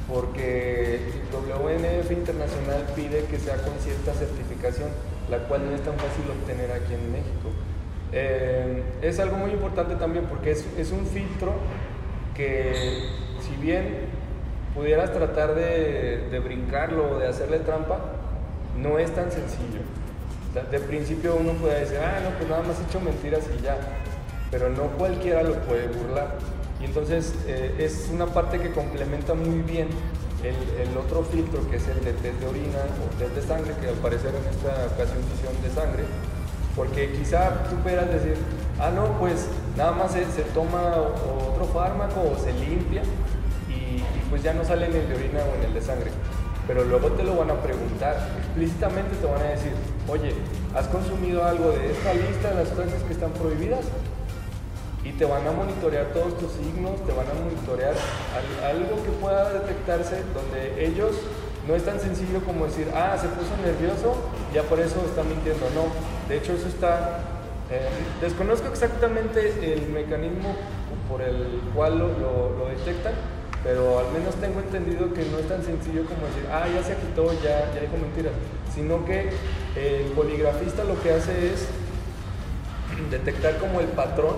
[0.09, 1.01] porque
[1.33, 4.89] WNF Internacional pide que sea con cierta certificación,
[5.31, 7.51] la cual no es tan fácil obtener aquí en México.
[8.13, 11.53] Eh, es algo muy importante también porque es, un filtro
[12.35, 12.73] que
[13.41, 14.07] si bien
[14.75, 18.01] pudieras tratar de, de brincarlo o de hacerle trampa,
[18.79, 19.81] no es tan sencillo.
[20.71, 23.77] De principio uno puede decir, ah, no, pues nada más he hecho mentiras y ya,
[24.51, 26.37] pero no cualquiera lo puede burlar.
[26.81, 29.89] Y entonces eh, es una parte que complementa muy bien
[30.43, 33.89] el, otro filtro que es el de test de orina o test de sangre, que
[33.89, 36.05] al parecer en esta ocasión hicieron de sangre,
[36.77, 38.37] porque quizá tú puedas decir,
[38.79, 40.95] ah, no, pues nada más se, toma
[41.51, 43.03] otro fármaco o se limpia
[43.69, 46.11] y, pues ya no sale en el de orina o en el de sangre.
[46.67, 49.73] Pero luego te lo van a preguntar, explícitamente te van a decir,
[50.07, 50.35] oye,
[50.75, 53.87] ¿has consumido algo de esta lista de las cosas que están prohibidas?
[55.05, 57.95] Y te van a monitorear todos tus signos, te van a monitorear
[58.65, 61.15] algo que pueda detectarse donde ellos
[61.67, 64.17] no es tan sencillo como decir, ah, se puso nervioso,
[64.55, 65.67] ya por eso está mintiendo.
[65.75, 65.85] No,
[66.29, 67.21] de hecho eso está,
[67.71, 67.89] eh,
[68.23, 70.57] desconozco exactamente el mecanismo
[71.09, 73.13] por el cual lo, lo, detectan,
[73.63, 76.97] pero al menos tengo entendido que no es tan sencillo como decir, ah, ya se
[76.97, 78.33] quitó, ya, ya dijo mentiras,
[78.75, 79.31] sino que
[79.77, 81.69] el poligrafista lo que hace es
[83.11, 84.37] detectar como el patrón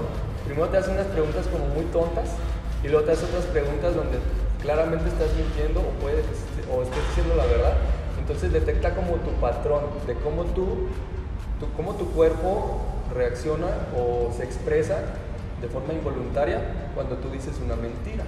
[0.51, 2.31] primero te hace unas preguntas como muy tontas
[2.83, 4.19] y luego te hace otras preguntas donde
[4.61, 6.25] claramente estás mintiendo o, puede,
[6.75, 7.75] o estés diciendo la verdad.
[8.19, 10.89] Entonces detecta como tu patrón de cómo tú,
[11.61, 12.81] tu, cómo tu cuerpo
[13.15, 14.99] reacciona o se expresa
[15.63, 18.25] de forma involuntaria cuando tú dices una mentira.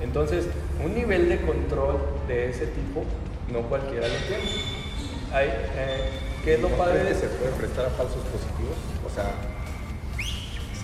[0.00, 0.46] Entonces,
[0.84, 1.96] un nivel de control
[2.28, 3.02] de ese tipo
[3.52, 4.44] no cualquiera lo tiene.
[5.32, 6.10] Hay, eh,
[6.44, 8.76] ¿Qué es lo padre de se puede prestar a falsos positivos?
[9.04, 9.34] O sea,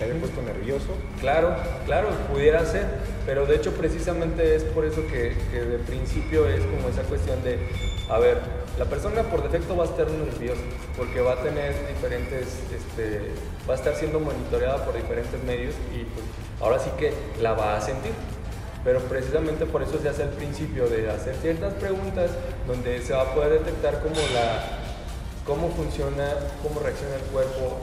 [0.03, 0.87] se haya puesto nervioso.
[1.19, 2.85] Claro, claro, pudiera ser,
[3.25, 7.59] pero de hecho precisamente es por eso que, de principio es como esa cuestión de,
[8.09, 8.37] a ver,
[8.77, 10.61] la persona por defecto va a estar nerviosa
[10.97, 13.31] porque va a tener diferentes, este,
[13.69, 16.25] va a estar siendo monitoreada por diferentes medios y pues
[16.59, 18.11] ahora sí que la va a sentir.
[18.83, 22.31] Pero precisamente por eso se hace el principio de hacer ciertas preguntas
[22.67, 24.82] donde se va a poder detectar como la
[25.45, 27.79] cómo funciona, cómo reacciona el cuerpo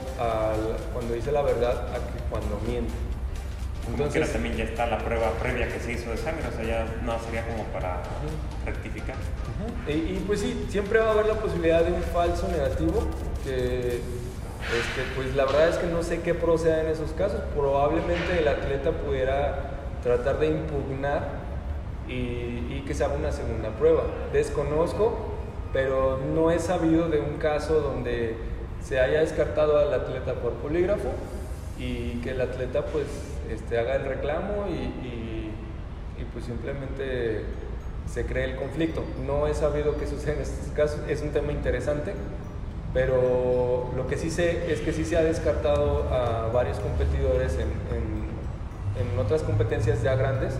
[0.93, 2.93] cuando dice la verdad a que cuando miente.
[3.87, 6.63] Entonces, que también ya está la prueba previa que se hizo de sangre, o sea,
[6.63, 8.01] ya no sería como para
[8.63, 9.15] rectificar.
[9.87, 13.03] y, pues sí, siempre va a haber la posibilidad de un falso negativo,
[13.43, 14.01] que
[14.61, 17.41] este, pues la verdad es que no sé qué proceda en esos casos.
[17.55, 19.71] Probablemente el atleta pudiera
[20.03, 21.41] tratar de impugnar
[22.07, 24.03] y, y que se haga una segunda prueba.
[24.31, 25.30] Desconozco
[25.73, 28.35] pero no he sabido de un caso donde
[28.83, 31.09] se haya descartado al atleta por polígrafo
[31.79, 33.05] y que el atleta pues
[33.49, 35.53] este, haga el reclamo y, y,
[36.33, 37.41] pues simplemente
[38.07, 39.03] se cree el conflicto.
[39.25, 42.13] No he sabido qué sucede en estos casos, es un tema interesante,
[42.93, 47.67] pero lo que sí sé es que sí se ha descartado a varios competidores en,
[47.91, 50.53] en, en otras competencias ya grandes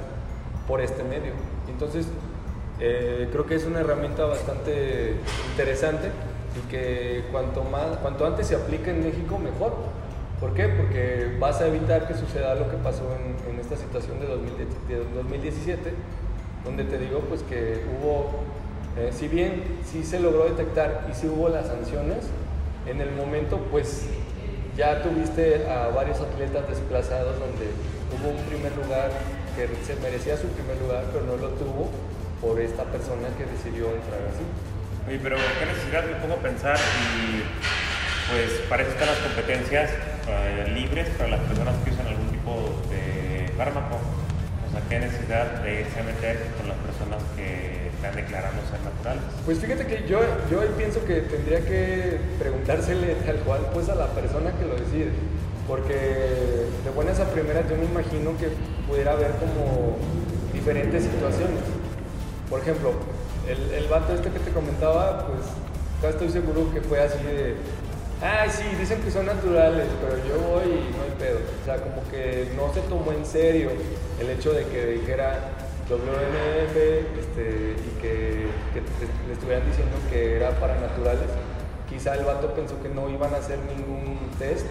[0.67, 1.33] por este medio.
[1.69, 2.07] Entonces,
[2.83, 5.13] eh, creo que es una herramienta bastante
[5.51, 6.09] interesante
[6.57, 9.75] y que cuanto, más, cuanto antes se aplique en México, mejor.
[10.39, 10.67] ¿Por qué?
[10.67, 13.03] Porque vas a evitar que suceda lo que pasó
[13.47, 15.93] en, esta situación de, 2017,
[16.65, 18.31] donde te digo pues que hubo,
[18.97, 22.25] eh, si bien sí se logró detectar y sí hubo las sanciones,
[22.87, 24.07] en el momento pues
[24.75, 27.69] ya tuviste a varios atletas desplazados donde
[28.17, 29.11] hubo un primer lugar
[29.55, 31.89] que se merecía su primer lugar, pero no lo tuvo
[32.41, 34.43] por esta persona que decidió entrar así.
[35.07, 37.45] Oye, pero qué necesidad me pongo a pensar y
[38.33, 39.91] pues para eso están las competencias
[40.27, 43.97] eh, libres para las personas que usan algún tipo de fármaco.
[43.97, 48.81] O sea, qué necesidad de irse a meter con las personas que están declarando ser
[48.81, 49.21] naturales.
[49.45, 54.07] Pues fíjate que yo, yo pienso que tendría que preguntársele tal cual pues a la
[54.07, 55.11] persona que lo decide.
[55.67, 58.49] Porque de buenas a primeras yo me imagino que
[58.87, 59.97] pudiera haber como
[60.53, 61.80] diferentes situaciones
[62.51, 62.91] por ejemplo,
[63.47, 65.39] el, el vato este que te comentaba, pues
[66.01, 67.55] ya estoy seguro que fue así de,
[68.21, 71.39] ay, sí, dicen que son naturales, pero yo voy y no hay pedo.
[71.39, 73.71] O sea, como que no se tomó en serio
[74.19, 75.39] el hecho de que dijera
[75.89, 76.75] WNF
[77.19, 78.47] este, y que,
[79.27, 81.29] le estuvieran diciendo que era para naturales.
[81.89, 84.65] Quizá el vato pensó que no iban a hacer ningún test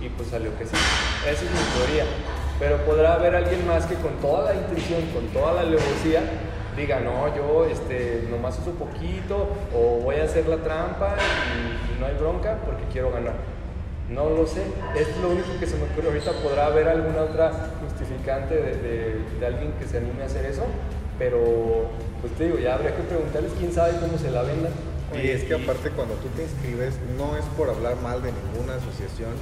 [0.00, 0.76] y pues salió que sí.
[1.22, 2.04] Esa es mi teoría.
[2.58, 6.22] Pero podrá haber alguien más que con toda la intención, con toda la alevosía,
[6.78, 12.06] diga, no, yo este, nomás uso poquito o voy a hacer la trampa y, no
[12.06, 13.34] hay bronca porque quiero ganar.
[14.08, 14.62] No lo sé,
[14.96, 16.32] es lo único que se me ocurre ahorita.
[16.42, 17.52] Podrá haber alguna otra
[17.82, 20.62] justificante de, de, alguien que se anime a hacer eso,
[21.18, 24.72] pero pues te digo, ya habría que preguntarles quién sabe cómo se la vendan.
[25.20, 28.76] Y es que aparte cuando tú te inscribes, no es por hablar mal de ninguna
[28.76, 29.34] asociación,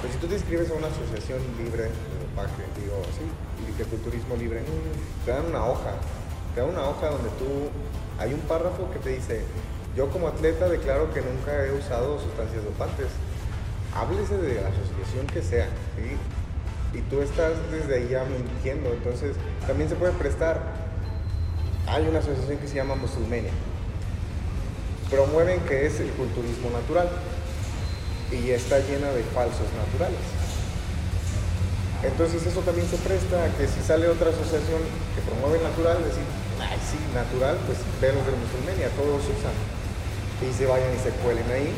[0.00, 1.90] pues si tú te inscribes a una asociación libre
[2.22, 3.26] dopaje, digo, sí,
[3.68, 4.62] y de culturismo libre,
[5.24, 5.94] te dan una hoja
[6.54, 7.70] te da una hoja donde tú,
[8.18, 9.42] hay un párrafo que te dice,
[9.96, 13.08] yo como atleta declaro que nunca he usado sustancias dopantes.
[13.94, 15.68] Háblese de la asociación que sea,
[16.94, 19.36] y tú estás desde ahí ya mintiendo, entonces
[19.66, 20.60] también se puede prestar.
[21.86, 23.50] Hay una asociación que se llama Musulmania.
[25.10, 27.08] Promueven que es el culturismo natural
[28.30, 30.20] y está llena de falsos naturales.
[32.02, 34.80] Entonces eso también se presta a que si sale otra asociación
[35.14, 36.24] que promueve el natural, decir,
[36.70, 39.56] ay, sí, natural, pues ven los de a todos usan.
[40.42, 41.70] Y se vayan y se cuelen ahí,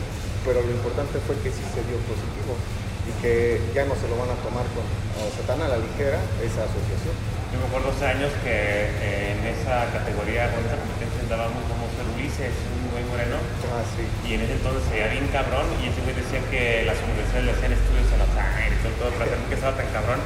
[0.45, 2.57] pero lo importante fue que sí se dio positivo
[3.05, 4.85] y que ya no se lo van a tomar con,
[5.21, 7.13] o se tan a la ligera esa asociación.
[7.53, 8.89] Yo me acuerdo hace años que
[9.31, 13.39] en esa categoría, con esa competencia andábamos como José Ulises, un muy moreno.
[13.71, 14.03] Ah, sí.
[14.27, 17.45] Y en ese entonces se veía bien cabrón y ese güey decía que las universidades
[17.47, 20.19] le hacían estudios en la sangre y todo, para que estaba tan cabrón.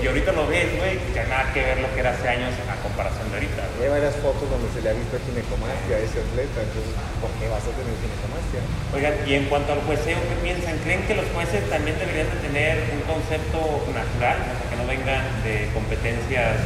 [0.00, 2.80] Y ahorita lo ves, güey, ya nada que ver lo que era hace años a
[2.80, 3.60] comparación de ahorita.
[3.76, 7.44] Hay varias fotos donde se le ha visto ginecomastia a ese atleta, entonces, ¿por qué
[7.52, 8.60] vas a tener ginecomastia?
[8.96, 10.80] Oigan, y en cuanto al jueceo, ¿qué piensan?
[10.80, 13.60] ¿Creen que los jueces también deberían de tener un concepto
[13.92, 14.36] natural?
[14.40, 16.56] O sea, que no vengan de competencias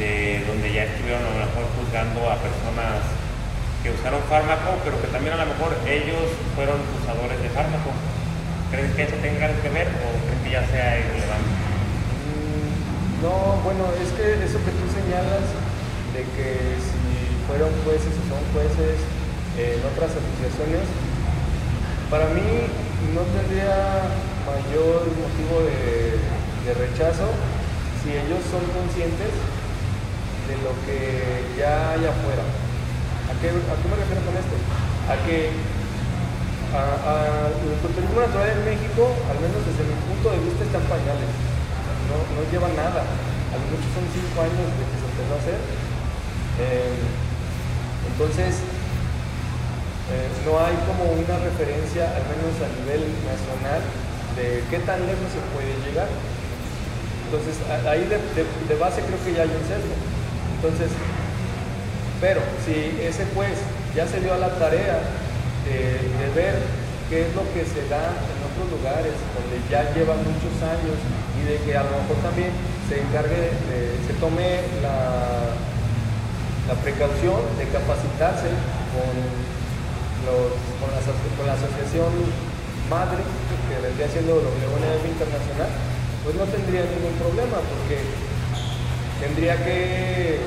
[0.00, 3.04] de donde ya estuvieron a lo mejor juzgando a personas
[3.84, 7.92] que usaron fármaco, pero que también a lo mejor ellos fueron usadores de fármaco.
[8.72, 11.65] ¿Creen que eso tenga que ver o creen que ya sea irrelevante?
[13.22, 15.48] No, bueno, es que eso que tú señalas
[16.12, 19.00] de que si fueron jueces o son jueces
[19.56, 20.84] en otras asociaciones,
[22.12, 22.44] para mí
[23.16, 24.04] no tendría
[24.44, 26.20] mayor motivo de,
[26.66, 27.30] rechazo
[28.02, 32.42] si ellos son conscientes de lo que ya hay afuera.
[32.42, 34.56] ¿A qué, me refiero con esto?
[35.08, 35.54] A que
[36.76, 41.55] el culturismo natural en México, al menos desde mi punto de vista, están pañales.
[42.10, 43.02] No, no lleva nada.
[43.02, 45.60] A lo mucho son cinco años de que se empezó a hacer.
[46.56, 46.96] Eh,
[48.12, 48.64] entonces,
[50.06, 53.82] eh, no hay como una referencia, al menos a nivel nacional,
[54.38, 56.08] de qué tan lejos se puede llegar.
[57.26, 57.58] Entonces,
[57.90, 59.96] ahí de, base creo que ya hay un sesgo.
[60.62, 60.94] Entonces,
[62.20, 63.58] pero si ese juez
[63.94, 65.02] ya se dio a la tarea
[65.66, 66.54] de, ver
[67.10, 70.94] qué es lo que se da en otros lugares, donde ya lleva muchos años
[71.46, 72.50] de que a lo mejor también
[72.88, 73.50] se encargue,
[74.06, 75.54] se tome la,
[76.68, 78.50] la precaución de capacitarse
[78.92, 79.46] con
[80.26, 82.10] con, la, asociación
[82.90, 85.70] madre, que vendría siendo WNF Internacional,
[86.24, 88.02] pues no tendría ningún problema porque
[89.22, 90.42] tendría que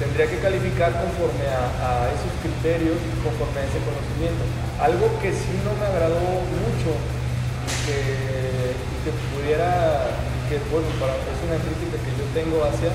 [0.00, 4.46] tendría que calificar conforme a, esos criterios, conforme a ese conocimiento.
[4.78, 6.94] Algo que sí no me agradó mucho
[7.66, 8.57] y
[9.34, 10.10] pudiera,
[10.48, 12.92] que bueno, para, es una crítica que yo tengo hacia,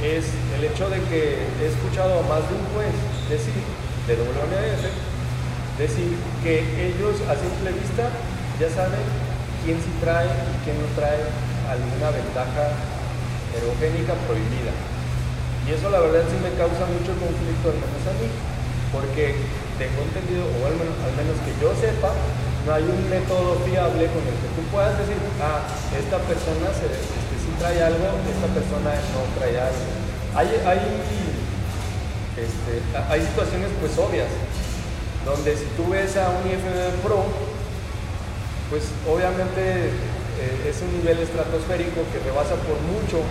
[0.00, 0.24] es
[0.56, 2.94] el hecho de que he escuchado a más de un juez
[3.28, 3.60] decir
[4.06, 5.10] de WNF
[5.80, 6.12] decir,
[6.44, 8.12] que ellos a simple vista
[8.60, 9.00] ya saben
[9.64, 11.24] quién sí trae y quién no trae
[11.72, 12.76] alguna ventaja
[13.56, 14.76] erogénica prohibida.
[15.64, 18.28] Y eso la verdad sí me causa mucho conflicto, al menos a mí,
[18.92, 19.40] porque
[19.80, 22.12] tengo entendido, o al menos, al menos que yo sepa,
[22.66, 25.64] no hay un método fiable con el que tú puedas decir, ah,
[25.96, 26.92] esta persona este,
[27.40, 29.88] sí trae algo, esta persona no trae algo.
[30.36, 30.80] Hay, hay,
[32.36, 32.72] este,
[33.08, 34.28] hay situaciones pues obvias,
[35.24, 37.24] donde si tú ves a un IFBB Pro,
[38.68, 39.90] pues obviamente
[40.40, 43.24] eh, es un nivel estratosférico que rebasa por mucho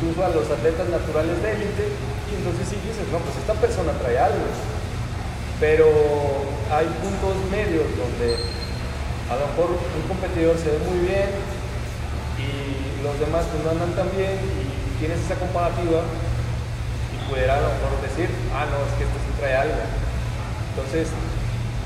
[0.00, 1.84] incluso a los atletas naturales de élite
[2.32, 4.48] y entonces sí dices, no, pues esta persona trae algo.
[5.60, 5.86] Pero
[6.72, 8.40] hay puntos medios donde
[9.30, 11.30] a lo mejor un competidor se ve muy bien
[12.34, 17.62] y los demás pues no andan tan bien y tienes esa comparativa y pudiera a
[17.62, 19.78] lo mejor decir, ah, no, es que este sí trae algo.
[20.74, 21.14] Entonces,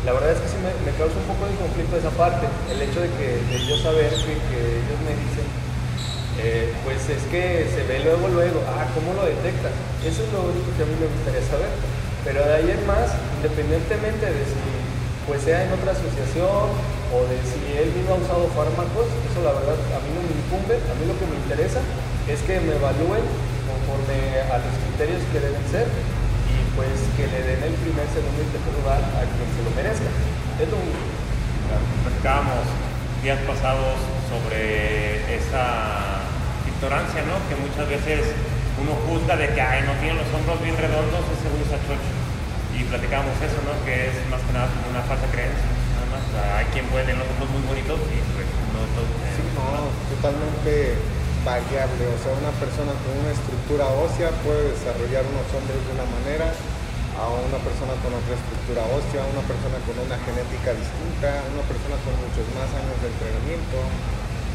[0.08, 3.04] la verdad es que sí me, causa un poco de conflicto esa parte, el hecho
[3.04, 4.32] de que yo saber que,
[4.80, 5.46] ellos me dicen,
[6.40, 9.76] eh, pues es que se ve luego, luego, ah, ¿cómo lo detectas?
[10.00, 11.68] Eso es lo único que a mí me gustaría saber.
[12.24, 14.64] Pero de ahí en más, independientemente de si
[15.28, 16.72] pues sea en otra asociación
[17.14, 20.34] o de si él mismo ha usado fármacos, eso la verdad a mí no me
[20.34, 21.78] incumbe, a mí lo que me interesa
[22.26, 23.22] es que me evalúen
[23.70, 24.18] conforme
[24.50, 25.86] a los criterios que deben ser
[26.76, 30.10] pues que le den el primer, segundo y tercer lugar a quien se lo merezca.
[30.58, 31.06] Es lo único.
[32.02, 32.66] Platicábamos
[33.22, 33.94] días pasados
[34.26, 36.26] sobre esa
[36.66, 37.38] ignorancia, ¿no?
[37.46, 38.34] Que muchas veces
[38.78, 42.10] uno juzga de que, ay, no tiene los hombros bien redondos, ese güey está chocho.
[42.74, 43.72] Y platicábamos eso, ¿no?
[43.86, 45.73] Que es más que nada una falsa creencia.
[46.34, 49.14] Más, hay quien puede tener los hombros muy bonitos y pues no todos.
[49.34, 50.98] Sí, no, totalmente
[51.44, 56.08] variable, o sea, una persona con una estructura ósea puede desarrollar unos hombros de una
[56.08, 56.48] manera,
[57.20, 61.96] a una persona con otra estructura ósea, una persona con una genética distinta, una persona
[62.02, 63.78] con muchos más años de entrenamiento.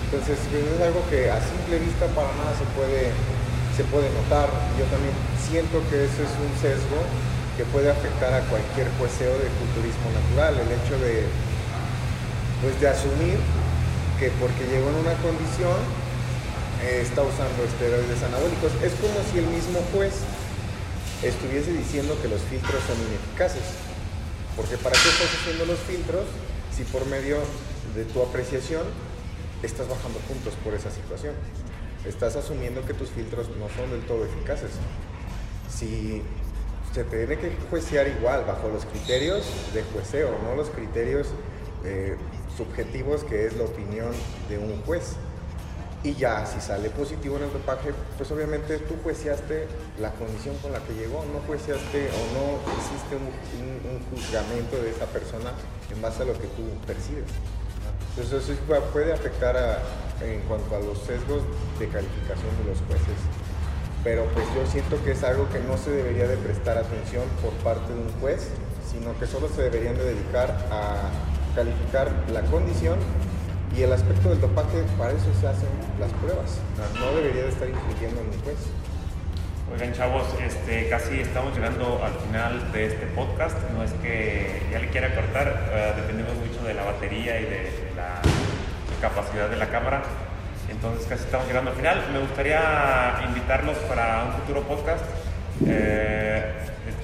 [0.09, 3.13] Entonces pues, es algo que a simple vista para nada se puede,
[3.77, 4.49] se puede notar.
[4.75, 6.99] Yo también siento que eso es un sesgo
[7.55, 11.29] que puede afectar a cualquier jueceo de culturismo natural, el hecho de,
[12.61, 13.37] pues, de asumir
[14.19, 15.77] que porque llegó en una condición
[16.83, 18.71] eh, está usando esteroides anabólicos.
[18.83, 20.13] Es como si el mismo juez
[21.23, 23.63] estuviese diciendo que los filtros son ineficaces.
[24.55, 26.23] Porque ¿para qué estás haciendo los filtros
[26.75, 27.37] si por medio
[27.95, 28.83] de tu apreciación
[29.63, 31.35] estás bajando puntos por esa situación?
[32.05, 34.71] Estás asumiendo que tus filtros no son del todo eficaces.
[35.69, 36.21] Si
[36.93, 41.27] se tiene que juecear igual bajo los criterios de jueceo, no los criterios
[41.83, 42.15] eh,
[42.59, 44.11] subjetivos que es la opinión
[44.49, 45.15] de un juez.
[46.03, 49.67] Y ya, si sale positivo en el dopaje, pues obviamente tú juiciaste
[49.99, 52.43] la condición con la que llegó, no juiciaste o no
[52.79, 53.29] hiciste un,
[54.09, 55.51] juzgamento de esa persona
[55.91, 57.25] en base a lo que tú percibes.
[58.15, 59.55] Entonces eso puede afectar
[60.21, 61.43] en cuanto a los sesgos
[61.79, 63.19] de calificación de los jueces.
[64.03, 67.51] pero pues yo siento que es algo que no se debería de prestar atención por
[67.63, 68.47] parte de un juez,
[68.89, 71.09] sino que solo se deberían de dedicar a
[71.55, 72.99] calificar la condición
[73.75, 75.69] y el aspecto del dopaje, para eso se hacen
[75.99, 76.59] las pruebas.
[76.99, 78.57] No debería de estar influyendo en un juez.
[79.71, 83.55] Oigan chavos, este, casi estamos llegando al final de este podcast.
[83.75, 87.69] No es que ya le quiera cortar, eh, dependemos mucho de la batería y de,
[87.95, 88.21] la
[88.99, 90.01] capacidad de la cámara.
[90.69, 92.03] Entonces casi estamos llegando al final.
[92.11, 95.05] Me gustaría invitarlos para un futuro podcast.
[95.67, 96.51] Eh,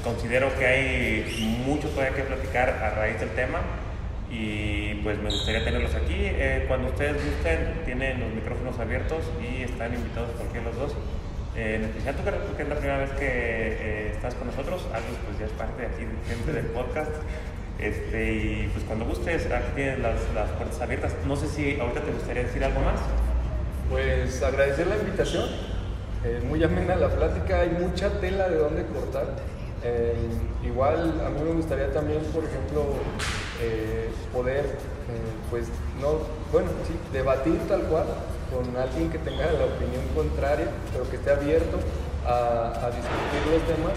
[0.03, 3.59] considero que hay mucho todavía que platicar a raíz del tema
[4.37, 6.15] y pues me gustaría tenerlos aquí.
[6.17, 10.97] Eh, cuando ustedes gusten, tienen los micrófonos abiertos y están invitados cualquiera de los dos.
[11.55, 12.23] Eh, en especial tú,
[12.57, 15.85] que es la primera vez que eh, estás con nosotros, Alex pues ya es parte
[15.85, 17.11] aquí siempre del podcast.
[17.79, 21.13] Este, y pues cuando gustes, aquí tienes las, las, puertas abiertas.
[21.25, 22.99] No sé si ahorita te gustaría decir algo más.
[23.89, 25.45] Pues agradecer la invitación,
[26.25, 29.27] eh, muy amena la plática, hay mucha tela de dónde cortar.
[30.65, 32.95] igual a mí me gustaría también, por ejemplo,
[34.33, 34.65] poder,
[35.49, 35.67] pues
[36.01, 36.19] no,
[36.51, 38.05] bueno, sí, debatir tal cual
[38.51, 41.79] con alguien que tenga la opinión contraria, pero que esté abierto
[42.25, 43.93] a, discutir los temas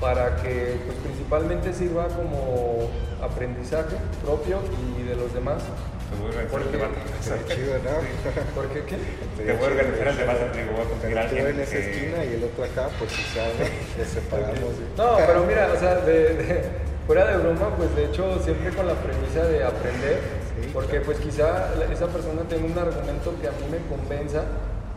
[0.00, 2.88] para que pues, principalmente sirva como
[3.22, 4.58] aprendizaje propio
[4.98, 5.62] y de los demás.
[6.10, 7.54] Te voy a organizar el debate.
[7.54, 8.54] chido, ¿no?
[8.54, 8.96] ¿Por qué qué?
[9.36, 11.46] Te voy a organizar el debate, te digo, voy a conseguir a alguien.
[11.46, 13.22] en esa esquina y el otro acá, pues si
[13.98, 14.74] nos separamos.
[14.96, 18.94] No, pero mira, o sea, de, fuera de broma, pues de hecho siempre con la
[18.94, 20.20] premisa de aprender
[20.72, 24.44] porque pues quizá esa persona tenga un argumento que a mí me convenza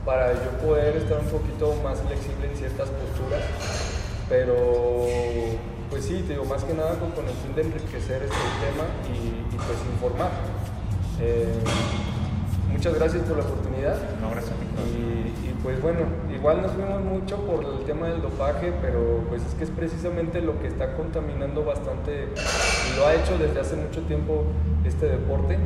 [0.06, 3.41] para yo poder estar un poquito más flexible en ciertas posturas.
[4.30, 5.07] Pero
[5.90, 9.56] pues sí, te digo, más que nada con, el fin de enriquecer este tema y,
[9.56, 10.30] pues informar.
[11.19, 11.48] Eh,
[12.73, 13.95] muchas gracias por la oportunidad.
[14.19, 14.53] No, gracias.
[14.93, 16.01] Y, y, pues bueno,
[16.33, 20.41] igual nos fuimos mucho por el tema del dopaje, pero pues es que es precisamente
[20.41, 24.43] lo que está contaminando bastante y lo ha hecho desde hace mucho tiempo
[24.83, 25.57] este deporte.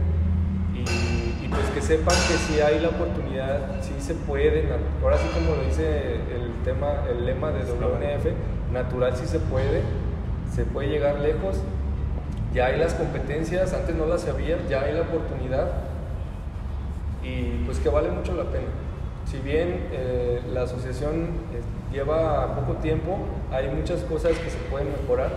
[0.75, 4.67] Y, pues que sepan que si hay la oportunidad, si se puede,
[5.01, 8.27] ahora sí como lo dice el tema, el lema de WNF,
[8.71, 9.81] natural sí se puede,
[10.53, 11.57] se puede llegar lejos,
[12.53, 15.71] ya hay las competencias, antes no las había, ya hay la oportunidad
[17.27, 18.67] y pues que vale mucho la pena.
[19.29, 23.17] Si bien eh, la asociación eh, lleva poco tiempo,
[23.51, 25.31] hay muchas cosas que se pueden mejorar.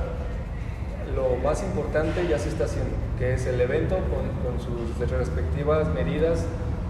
[1.14, 6.44] Lo más importante ya se está haciendo, que es el evento con, sus respectivas medidas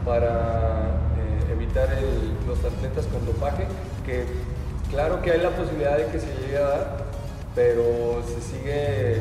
[0.04, 1.88] para eh, evitar
[2.46, 3.66] los atletas con dopaje,
[4.04, 4.26] que
[4.90, 6.96] claro que hay la posibilidad de que se llegue a dar,
[7.54, 9.16] pero se sigue,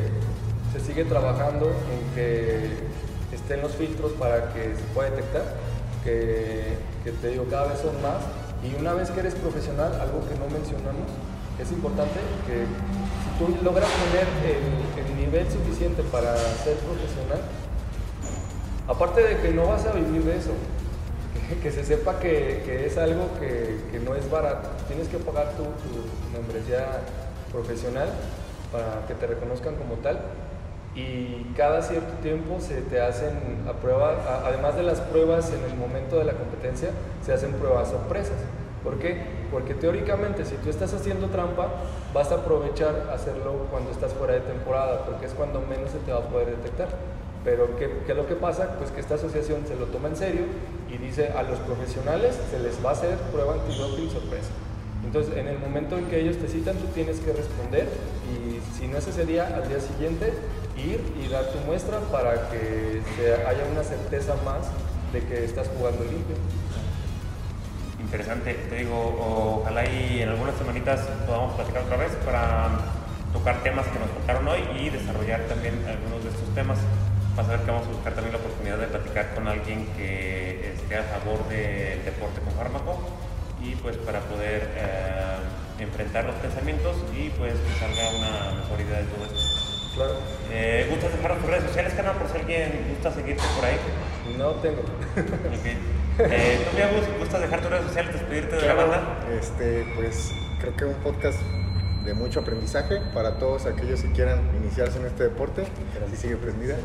[0.72, 2.90] se sigue trabajando en que
[3.32, 5.44] estén los filtros para que se pueda detectar,
[6.04, 6.76] que,
[7.20, 8.22] te digo, cada vez son más.
[8.62, 11.08] Y una vez que eres profesional, algo que no mencionamos,
[11.58, 17.40] es importante que si tú logras tener el, nivel suficiente para ser profesional,
[18.88, 20.50] aparte de que no vas a vivir de eso,
[21.62, 26.32] que, se sepa que, es algo que, no es barato, tienes que pagar tu, tu
[26.32, 27.00] membresía
[27.52, 28.08] profesional
[28.72, 30.20] para que te reconozcan como tal
[30.94, 35.76] y cada cierto tiempo se te hacen a prueba, además de las pruebas en el
[35.76, 36.90] momento de la competencia,
[37.24, 38.36] se hacen pruebas sorpresas.
[38.82, 39.22] ¿Por qué?
[39.52, 41.68] Porque teóricamente si tú estás haciendo trampa,
[42.14, 46.12] vas a aprovechar hacerlo cuando estás fuera de temporada, porque es cuando menos se te
[46.12, 46.88] va a poder detectar.
[47.44, 48.76] Pero ¿qué, ¿qué, es lo que pasa?
[48.78, 50.42] Pues que esta asociación se lo toma en serio
[50.90, 54.50] y dice a los profesionales se les va a hacer prueba antidoping sorpresa.
[55.04, 57.88] Entonces, en el momento en que ellos te citan, tú tienes que responder
[58.28, 60.32] y si no es ese día, al día siguiente
[60.76, 63.02] ir y dar tu muestra para que
[63.46, 64.68] haya una certeza más
[65.12, 66.36] de que estás jugando limpio.
[68.00, 72.68] Interesante, te digo, ojalá y en algunas semanitas podamos platicar otra vez para
[73.32, 76.78] tocar temas que nos tocaron hoy y desarrollar también algunos de estos temas.
[77.36, 80.72] Vas a ver que vamos a buscar también la oportunidad de platicar con alguien que
[80.74, 82.98] esté a favor del deporte con fármaco
[83.62, 85.36] y pues para poder eh,
[85.78, 89.59] enfrentar los pensamientos y pues que salga una mejor idea de todo esto.
[90.00, 90.14] Claro.
[90.50, 93.76] Eh, ¿Gustas dejar tus redes sociales, canal, por si alguien gusta seguirte por ahí?
[94.38, 94.82] No tengo.
[96.22, 99.26] Eh, ¿Tú, gustas dejar tus redes sociales, despedirte de la banda?
[99.38, 101.38] Este, pues creo que un podcast
[102.04, 105.64] de mucho aprendizaje para todos aquellos que quieran iniciarse en este deporte.
[106.10, 106.76] Si sigue prendida.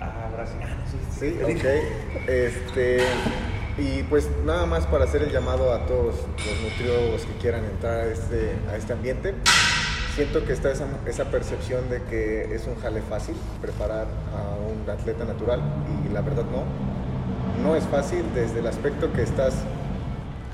[0.00, 0.70] ah, gracias.
[1.18, 2.28] Sí, ok.
[2.28, 3.00] Este,
[3.76, 8.00] y pues nada más para hacer el llamado a todos los nutriólogos que quieran entrar
[8.00, 9.34] a este, a este ambiente
[10.14, 15.24] siento que está esa, percepción de que es un jale fácil preparar a un atleta
[15.24, 15.60] natural
[16.04, 16.64] y la verdad no.
[17.62, 19.54] No es fácil desde el aspecto que estás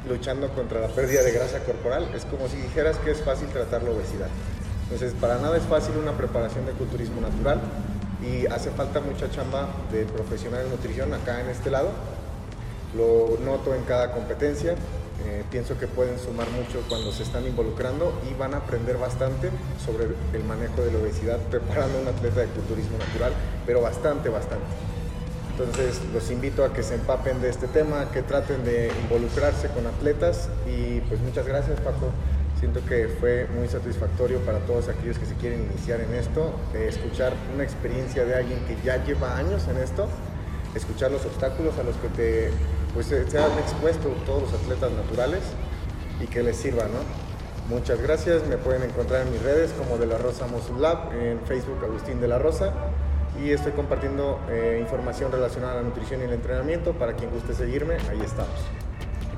[0.09, 2.09] luchando contra la pérdida de grasa corporal.
[2.15, 4.28] Es como si dijeras que es fácil tratar la obesidad.
[4.85, 7.61] Entonces, para nada es fácil una preparación de culturismo natural
[8.23, 11.91] y hace falta mucha chamba de profesional de nutrición acá en este lado.
[12.97, 14.74] Lo noto en cada competencia.
[15.25, 19.51] Eh, pienso que pueden sumar mucho cuando se están involucrando y van a aprender bastante
[19.85, 23.33] sobre el manejo de la obesidad preparando un atleta de culturismo natural,
[23.65, 24.67] pero bastante, bastante.
[25.53, 29.87] Entonces los invito a que se empapen de este tema, que traten de involucrarse con
[29.87, 32.11] atletas y pues muchas gracias Paco.
[32.61, 37.33] Siento que fue muy satisfactorio para todos aquellos que se quieren iniciar en esto, escuchar
[37.55, 40.09] una experiencia de alguien que ya lleva años en esto,
[40.75, 42.51] escuchar los obstáculos a los que te
[42.97, 45.43] pues, se han expuesto todos los atletas naturales
[46.18, 47.27] y que les sirva, ¿no?
[47.68, 51.85] Muchas gracias, me pueden encontrar en mis redes como de la Rosa Mosulab, en Facebook
[51.85, 52.73] Agustín de la Rosa
[53.44, 57.52] y estoy compartiendo eh, información relacionada a la nutrición y el entrenamiento para quien guste
[57.52, 58.64] seguirme, ahí estamos.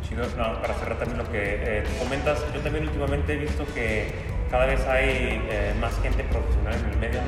[0.08, 0.24] Chido.
[0.36, 4.12] No, para cerrar también lo que eh, comentas, yo también últimamente he visto que
[4.52, 7.20] cada vez hay eh, más gente profesional en el medio.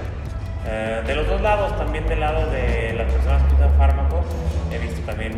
[0.66, 4.26] Eh, de los dos lados, también del lado de las personas que usan fármacos,
[4.70, 5.32] he visto también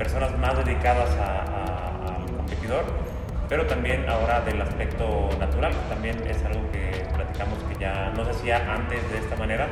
[0.00, 2.84] personas más dedicadas al competidor,
[3.50, 8.24] pero también ahora del aspecto natural, que también es algo que platicamos que ya no
[8.24, 9.68] se hacía antes de esta manera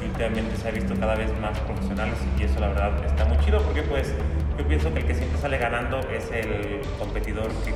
[0.00, 3.36] y últimamente se ha visto cada vez más profesionales y eso la verdad está muy
[3.44, 4.14] chido porque pues
[4.56, 7.74] yo pienso que el que siempre sale ganando es el competidor que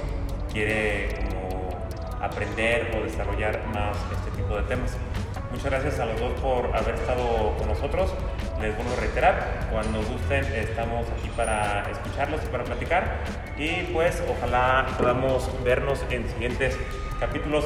[0.51, 1.69] quiere como
[2.23, 4.97] aprender o desarrollar más este tipo de temas.
[5.51, 8.15] Muchas gracias a los dos por haber estado con nosotros.
[8.61, 13.05] Les vuelvo a reiterar, cuando gusten estamos aquí para escucharlos y para platicar.
[13.57, 16.79] Y pues ojalá podamos vernos en siguientes
[17.19, 17.65] capítulos.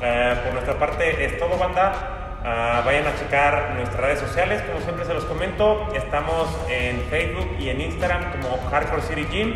[0.00, 2.38] Eh, por nuestra parte es todo, banda.
[2.44, 5.88] Ah, vayan a checar nuestras redes sociales, como siempre se los comento.
[5.94, 9.54] Estamos en Facebook y en Instagram como Hardcore City Gym.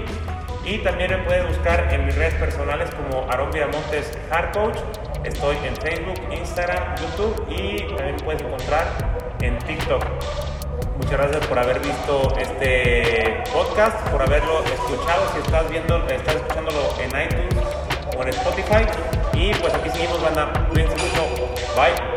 [0.65, 4.79] Y también me pueden buscar en mis redes personales como Aaron Viramontes Hard Coach.
[5.23, 8.87] Estoy en Facebook, Instagram, YouTube y también puedes encontrar
[9.41, 10.05] en TikTok.
[10.97, 15.28] Muchas gracias por haber visto este podcast, por haberlo escuchado.
[15.32, 17.66] Si estás viendo, estás escuchándolo en iTunes
[18.16, 18.86] o en Spotify.
[19.32, 20.52] Y pues aquí seguimos, banda.
[20.70, 21.27] Cuídense mucho.
[21.77, 22.12] Bye.